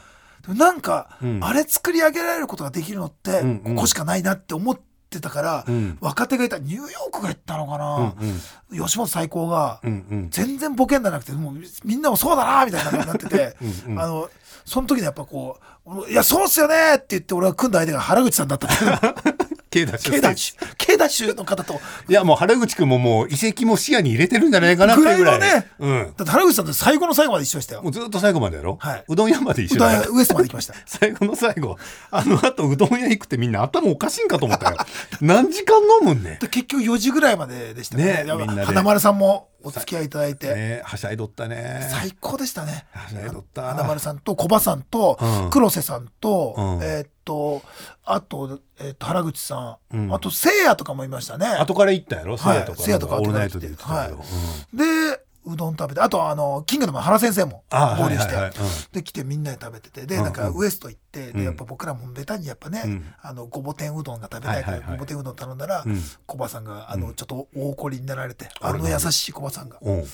[0.48, 1.40] なんか、うん。
[1.42, 4.78] あれ作り上げられることができるのって、ここしかないなって思っ
[5.10, 5.98] てたから、うん。
[6.00, 8.40] 若手がいた、ニューヨークが言ったのかな、うん
[8.84, 9.80] 吉本最高が、
[10.30, 13.56] 全然ボケんじゃなくて、もうみんなもそうだなみたいな感じになってて、
[14.00, 14.30] あの、
[14.64, 19.40] その時にやっぱこう、いや、そうっすよねって言って、俺が組んだ相手が原口さんだったって。
[19.70, 20.12] K ダッシュ。
[20.12, 25.18] K ダッシュ、K ダッシュの方と、いやもう原口くんももう移籍も視野に入れてるんじゃないかなってぐらい。
[25.18, 25.70] ぐらいのね。
[25.78, 26.02] うん。
[26.16, 27.82] だって原口さんって最後の最後まで一緒でしたよ。
[27.82, 29.04] もうずっと最後までやろ、はい。
[29.06, 30.00] うどん屋まで一緒だよ。
[30.00, 30.74] うどん屋ウエストまで行きました。
[30.86, 31.76] 最後の最後。
[32.10, 34.76] あの後うどん屋行くってみんな頭おかしいんかと思ったよ。
[35.22, 38.24] 何時間飲むんねで結局4時ぐらいまででしたね。
[38.24, 41.86] ねみんなで花丸さんもお付き合いいただいて、ねはしゃいどったね。
[41.90, 42.86] 最高でしたね。
[42.92, 43.62] はしゃいどった。
[43.62, 45.50] 花丸さんと小葉さんとうん。
[45.50, 46.82] 黒瀬さんと、うん。
[46.82, 47.62] えーっと、
[48.04, 50.14] あと、えーっと、原口さん、うん。
[50.14, 51.46] あと、せいやとかもいましたね。
[51.46, 52.36] 後から行ったやろ？
[52.36, 54.26] せいやとかせいやとかオールナイトで言ってたけど、はい。
[54.72, 55.10] うん。
[55.12, 58.42] で、うどん食べて、あと、あの、キングダムの原先生もあ合流して、はい。
[58.42, 58.68] はいはいうん。
[58.92, 61.38] で、来てみんなで食べてて、で、うんなんかウエスト行って、うん。
[61.38, 63.14] で、やっぱ僕らもベタにやっぱね、うん。
[63.22, 64.98] あの、ごぼ天うどんが食べたいから、はいはいはい。
[64.98, 66.02] ごぼ天うどん頼んだら、うん。
[66.26, 67.14] コバさんが、あの、うん。
[67.14, 70.04] ちょっと大怒りになられて、あの優しいコバさんが、うん。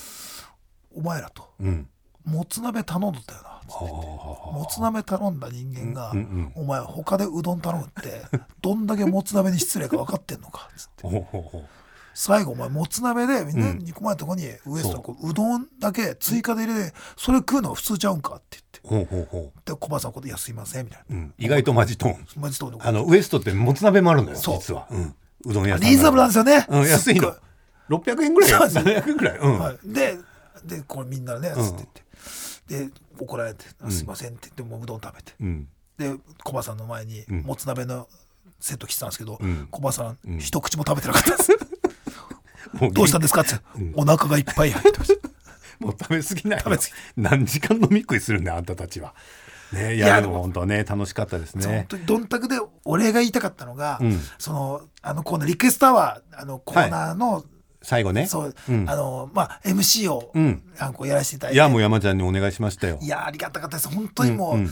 [0.95, 1.89] お前らと、うん。
[2.25, 3.56] もつ鍋頼んだったよな。
[3.67, 3.85] つって。
[3.85, 8.21] もつ鍋頼んだ人間が、うんうんお前他でうどん頼むって、
[8.61, 10.69] どんだけもつ鍋に失礼か分かってんのか。
[10.75, 11.27] つって。
[12.13, 13.79] 最後お前もつ鍋でみんなうん。
[13.79, 18.57] 煮込まれたとこにウエストのこううどんだけ追加で入れてそれ食うのが普通ちゃうんかって
[18.89, 19.51] 言って。
[19.65, 21.19] で小林さんのこと「いやすいません」みたいうな。
[21.19, 22.25] うん、意外とマジトーン。
[22.37, 27.31] マジとあのウエストってもつ鍋もあるのよ実は、うん、うどん屋さんがリーズナブルなんですよね、うん、安いの。
[27.31, 27.41] すっ
[27.89, 28.49] 600円ぐらい。
[28.49, 28.79] そうです。
[28.79, 29.59] 700円ぐらい、うん。
[29.59, 30.17] はい、で
[30.65, 32.03] でこれみんなねつって言って、
[32.67, 33.91] で怒られて「ん。
[33.91, 35.33] すいません」って言ってもううどん食べて。
[35.39, 37.41] うん、で小林さんの前にうん。
[37.41, 38.07] もつ鍋の
[38.59, 39.67] セット来てたんですけど、うん。
[39.69, 40.39] 小林さん、うん。
[40.39, 41.51] 一口も食べてなかったです。
[42.93, 43.93] どうしたんですかって、うん。
[43.95, 45.27] お腹がいっぱい入ってました。
[45.79, 46.63] もう食べ過ぎないよ。
[46.65, 46.91] 食べ過ぎ。
[47.17, 49.13] 何時間飲み食いするんだよあんたたちは。
[49.71, 51.85] ねいいややでも本当ね楽しかったですね。
[51.89, 54.21] 当にどんたくで俺が言いたかったのが、うん。
[54.37, 57.43] そのあのコーナーリクエストアワーあのコーナーの、
[57.87, 58.27] 最後ね。
[58.27, 58.89] そう、うん。
[58.89, 60.61] あのまあ MC を、うん。
[61.05, 62.99] やらせていただいいてやもう山ちゃんにお願いしましたよ。
[63.01, 63.87] いやありがたかったです。
[63.87, 64.69] 本当にもう、うんうん。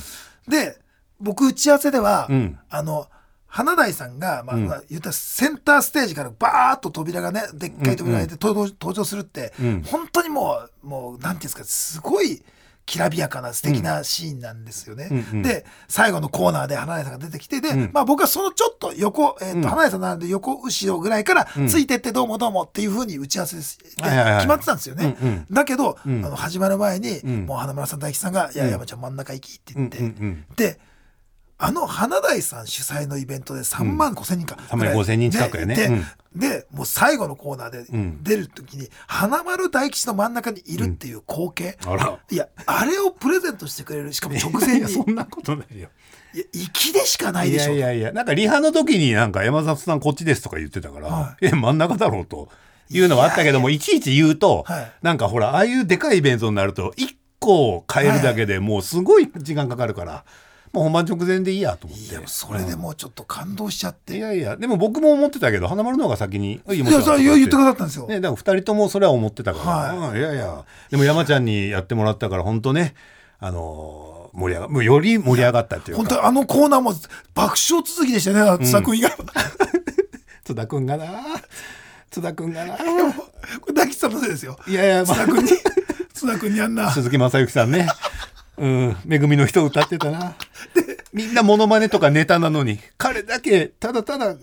[0.49, 0.77] で
[1.21, 2.59] 僕打ち合わせでは、うん。
[2.69, 3.07] あの
[3.47, 9.83] 花大さんが、まあ言ったらセンターステージからバーッと扉がねでっかい扉が開いて登場登場するって、うん。
[9.83, 12.43] 本当にもうもうなんていうんですかすごい
[12.85, 15.07] きらびやかな素敵なシーンなんですよね。
[15.11, 15.41] うんうん。
[15.41, 17.89] で最後のコーナーで花江さんが出てきてで、うん。
[17.93, 19.63] まあ、僕はそのちょっと横、えーとうん。
[19.63, 24.35] 花江さんなんで横後ろぐらいからうんついてってどうもどうもっていうふうに打ち合わせですではいはいはい。
[24.37, 25.17] 決まってたんですよね。
[25.21, 26.25] うんうんだけど、うん。
[26.25, 27.45] あの始まる前に、うん。
[27.45, 28.71] もう花村さん大吉さんが「いやうん。
[28.71, 30.79] 山ちゃん真ん中行き」ってうん言って、で
[31.57, 35.75] あの花大さん主催のイベントで3万5千人か、3万5千人近くやね。
[35.75, 36.05] でうん。
[36.35, 38.23] でもう最後のコーナーでうん。
[38.23, 42.19] 出る時に花丸大吉の真ん中にいるっていう光景、あら。
[42.29, 44.79] いやあれをプレゼントしてくれるしかも直前に。
[44.79, 45.89] いやそんなことないよ。
[46.33, 46.43] いや
[46.73, 47.71] 粋でしかないいでしょ。
[47.71, 48.11] やいやいや。
[48.11, 52.49] なんかリハの時になんか山里さんこっちですとか言ってたから、はえ真ん中だろうと。
[52.87, 54.91] いうのはあったけどもいちいち言うと、はい。
[55.01, 60.23] なんかほらああいうでかいイベントになると1個変えるだけでもうすごい時間かかるから、もう
[60.81, 62.05] 本番直前でいいやと思って。
[62.05, 69.65] いやそれでもうちょっと感動しちゃって、いやいやでも僕も思ってたけど花丸の方が先に「いいいやそれ言ってくださったんですよ、ね、だから2人ともそれは思ってたから、
[69.95, 70.63] はうんいやいや。
[70.89, 72.93] でも山ちゃんにやってもらったから本当ね
[73.39, 76.03] あのー盛り上がもうより盛り上がったっていうか。
[76.03, 76.93] 本当にあのコーナーも
[77.33, 79.17] 爆笑続きでしたよね津田君以外は、
[80.43, 81.05] 津田君がな。
[82.11, 82.77] 津田君がな。
[82.77, 82.83] こ
[83.67, 84.57] れ大吉さんのせいですよ。
[84.67, 85.15] いやいや、まあ。
[85.15, 85.49] 津田君に。
[86.13, 86.91] 津田君にあんな。
[86.91, 87.87] 鈴木雅之さんね。
[88.57, 90.35] うん、めぐみの人歌ってたな。
[91.13, 94.39] みんなモノマネとかネタなのに、彼だけ、ただただ化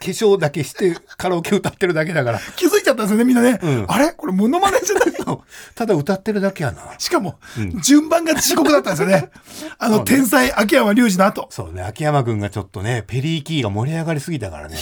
[0.00, 3.84] 粧だけしてカラオケ歌ってるだけだから、気づいちゃったんですよねみんなね、うん。
[3.88, 4.12] あれ？
[4.12, 5.06] これモノマネじゃない？
[5.74, 6.94] ただ歌ってるだけやな。
[6.98, 7.38] しかも、
[7.82, 9.30] 順番が地獄だったんですよね。
[9.78, 10.04] あの、ね。
[10.04, 11.46] 天才秋山隆二の後。
[11.50, 14.76] そうね、秋山くんがちょっとね、ペリーキーが盛り上がりすぎたからね、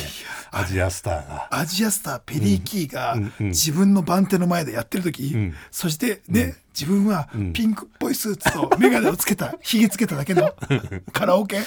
[0.51, 1.49] アジアスターが。
[1.51, 3.33] アジアスターペリー・キーがうん。
[3.41, 3.47] うん。
[3.49, 5.55] 自分の番手の前でやってる時、ん。
[5.71, 7.53] そしてね、自分はん。
[7.53, 10.53] ピンクっぽいスーツと眼鏡をつけた ひげつけただけの
[11.13, 11.61] カラオケ？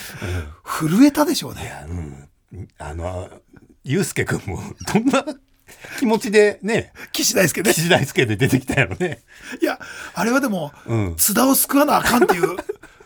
[0.63, 1.71] 震えたでしょうね。
[2.51, 3.29] うん、あの、
[3.83, 4.61] ゆうすけくんも、
[4.93, 5.25] どんな
[5.99, 7.73] 気持ちでね、岸大輔ね。
[7.73, 9.23] 岸大輔で出てきたやろね。
[9.61, 9.79] いや
[10.13, 11.15] あれはでも、うん。
[11.15, 12.57] 津田を救わなあかんっていう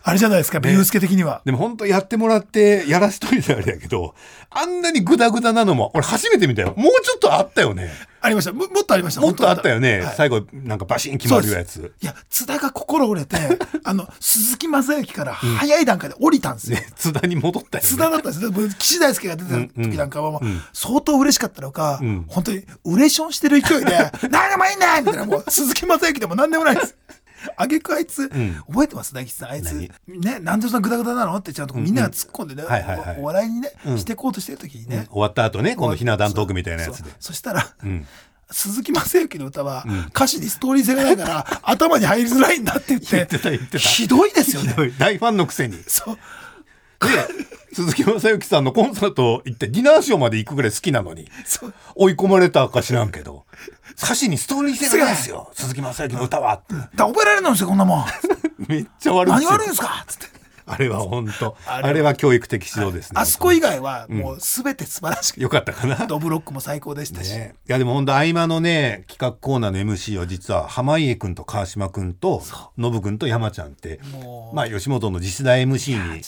[0.04, 4.14] あれじゃないですかね祐介的にはでも本当やってもらってやらしといてあれやけど、
[4.50, 6.74] あんなにグダグダなのも、俺初めて見たよ。
[6.76, 7.90] もうちょっとあったよね。
[8.20, 10.00] ありましたももっとありましたもっとあったよね。
[10.00, 11.92] はい最後、なんかバシン決まるやつ。
[12.00, 13.36] いや津田が心折れて
[13.82, 17.88] あの鈴木雅之から早い段階で降りたんですよ、ね、津田に戻ったよね。
[17.88, 18.50] 津田だったんですよ。
[18.50, 23.96] で岸大輔が出てた時なんかはもううん相当嬉しかったのか、ん本当にウレションしてる勢いで
[24.30, 26.94] 「何でもいいんだ!」みたいなもう鈴木雅之でも何でもないです。
[27.56, 28.54] あげくあいつ、ん。
[28.68, 29.14] 覚えてます？
[29.14, 29.50] 大吉さん。
[29.50, 29.72] あいつ
[30.06, 31.36] ねなんでそんなグダグダなの？
[31.36, 32.64] ってちゃんとみんなが突っ込んでね、
[33.16, 33.98] おお笑いにね、うん。
[33.98, 37.10] していこうとしてる時にね、終わった後ね、今度ひな壇トークみたいなやつで。
[37.20, 38.06] そしたら、うん。
[38.50, 39.84] 鈴木雅之の歌は、
[40.14, 43.06] 歌詞にストーリー性がないから頭に入りづらいんだって言って。
[43.16, 43.78] 言ってた言ってた。
[43.78, 44.74] ひどいですよね。
[44.98, 45.76] 大ファンのくせに。
[45.78, 46.18] で、そう
[47.72, 51.26] 鈴木雅之さんのコンサート行ってディナーショーまで行くぐらい好きなのに、
[51.94, 53.46] 追い込まれたか知らんけど、
[53.96, 55.50] 歌詞にストーリー性がないですよ。
[55.54, 56.74] 鈴木雅之の歌はって。
[56.94, 58.04] だ覚えられないんですよこんなもん
[58.68, 62.14] めっちゃ悪い何が悪いんですかつってあれは本当あれは。
[62.14, 63.20] 教育的指導ですね。
[63.20, 66.06] あそこ以外はもう全て素晴らしく、よかったかな。
[66.06, 72.42] ドブロックも最高でしたし、ね、いやでも本当合間のね企画コーナーの MC を実は濱家君と川島君と
[72.78, 74.00] ノブ君と山ちゃんって
[74.52, 76.22] まあ吉本の次世代 MC に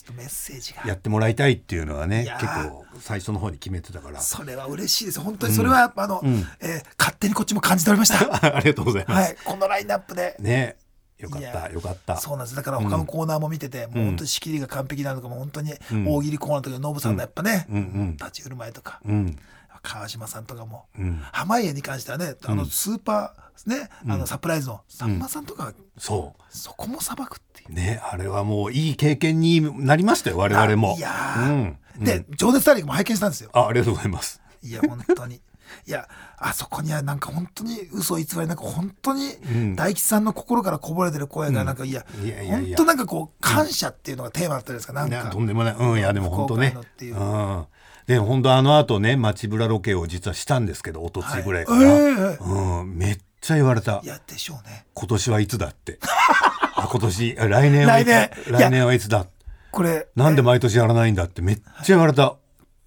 [0.89, 4.21] やってもらいたいっていうのはね結構最初の方に決めてたから。
[4.21, 5.21] それは嬉しいです。
[5.21, 6.47] 本当にそれは、あの、ん。
[6.61, 8.17] えー勝手にこっちも感じておりました。
[8.57, 9.37] ありがとうございます、はい。
[9.45, 10.37] このラインナップで。
[10.41, 10.77] ね
[11.25, 12.17] よかったよかった。
[12.17, 12.57] そうなんです。
[12.57, 16.09] だから他のコーナーも見てて、もう本当に仕切りが完璧なのかも本当にん。
[16.09, 19.39] 大喜利コーナーとかノブさんのやっぱね、うんうん立ち振る舞いとか、うん。
[19.83, 21.23] 川島さんとかも、うん。
[21.33, 27.69] 濱家に関してはねあのスーパーね、あのサプライズのさんまさんとか、そそこもさばくっていう。
[27.71, 30.97] うねあれはもういい経験になりましたよ我々も。
[30.99, 31.65] いや
[31.99, 33.51] で「情熱大陸」も拝見したんですよ。
[33.53, 34.41] あありがとうございます。
[34.63, 35.41] いや本当に
[35.87, 36.09] いや
[36.39, 45.75] あそこにはなんか本当に嘘偽りなく本当にん大吉さんの心からこぼれてる声がなんか、いやいやいやいや本当なんかこう感謝っていうのがテーマだったじゃないですかなんかとんでもない。
[45.75, 46.77] うん、いや、でも本当ね。
[47.01, 47.65] ううん。
[48.07, 51.79] で、本当あの後ね、街ブラロケを実はしたんですけど、一昨日ぐらいから。
[51.79, 54.07] はいえうん、めっちゃ言われたい。
[54.07, 55.99] やでしょうね今年はいつだって。
[56.77, 58.09] あ、今年、あ来年はいつ
[58.51, 59.27] 来年はいつだ。
[59.71, 62.37] これなんで毎年やらないんだってめっちゃ言われた。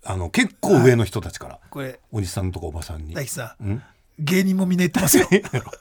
[0.08, 1.60] あの、結構上の人たちから。
[1.70, 3.14] これおじさんとかおばさんに。
[3.14, 3.84] 大吉さん、うん？
[4.20, 5.72] 芸人もみんな言ってますよ だか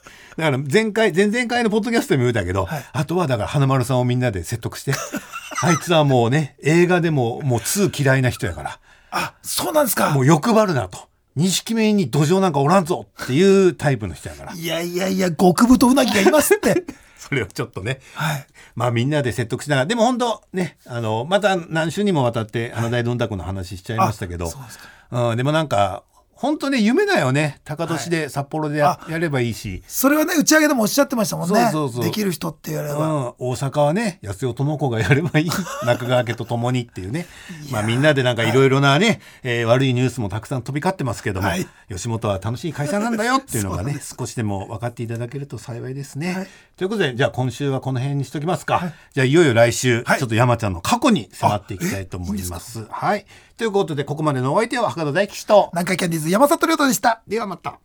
[0.51, 4.93] ら前回、前々回のポッドキャストでも言うたけど、はいあとはだから花丸さんをみんなで説得して、
[5.63, 11.07] あいつはもうね、映画でももう2嫌いな人やから、あそうなんですかもう欲張るなと。
[11.35, 14.53] 錦目に土壌なんかおらんぞっていうタイプの人やから。
[14.53, 16.83] いやいやいや極太うなぎがいますって
[17.27, 18.47] それをちょっとね、はい。
[18.75, 24.67] まあみんなで説得しながら、でも本当ね、あの、また何週にもわたって、あの大どんたくの話しちゃいましたけど、あそうで
[25.09, 26.03] うん、でもなんか、
[26.37, 27.59] 本当ね夢だよね。
[27.65, 31.61] 高年で札幌でや,、やればいいし、それはね打ち上げでもおっしゃってましたもんね。
[31.63, 32.03] そうそうそう。
[32.03, 35.49] できる人って言われれば、うん、大阪はね安代智子がやればいい。
[35.85, 37.25] 中川家と共にっていうね。
[37.71, 41.67] まあみんなでなんかいろいろなね、えー悪いニュースもたくさん飛び交ってますけども、はい。
[41.89, 46.33] 吉本は楽しい会社なんだよっていうのがね少しでも分かっていただけると幸いですね。
[46.33, 46.47] はい。
[46.77, 50.19] ということでじゃあ今週はこの辺にしときますか、じゃあいよいよ来週、はい。
[50.19, 52.85] ちょっと山ちゃんの過去に迫っていきたいと思います。
[52.89, 53.25] はい
[53.57, 57.79] ということでここまでのお相手は博多大吉と南海キャンディーズ山里亮太でしたではまた。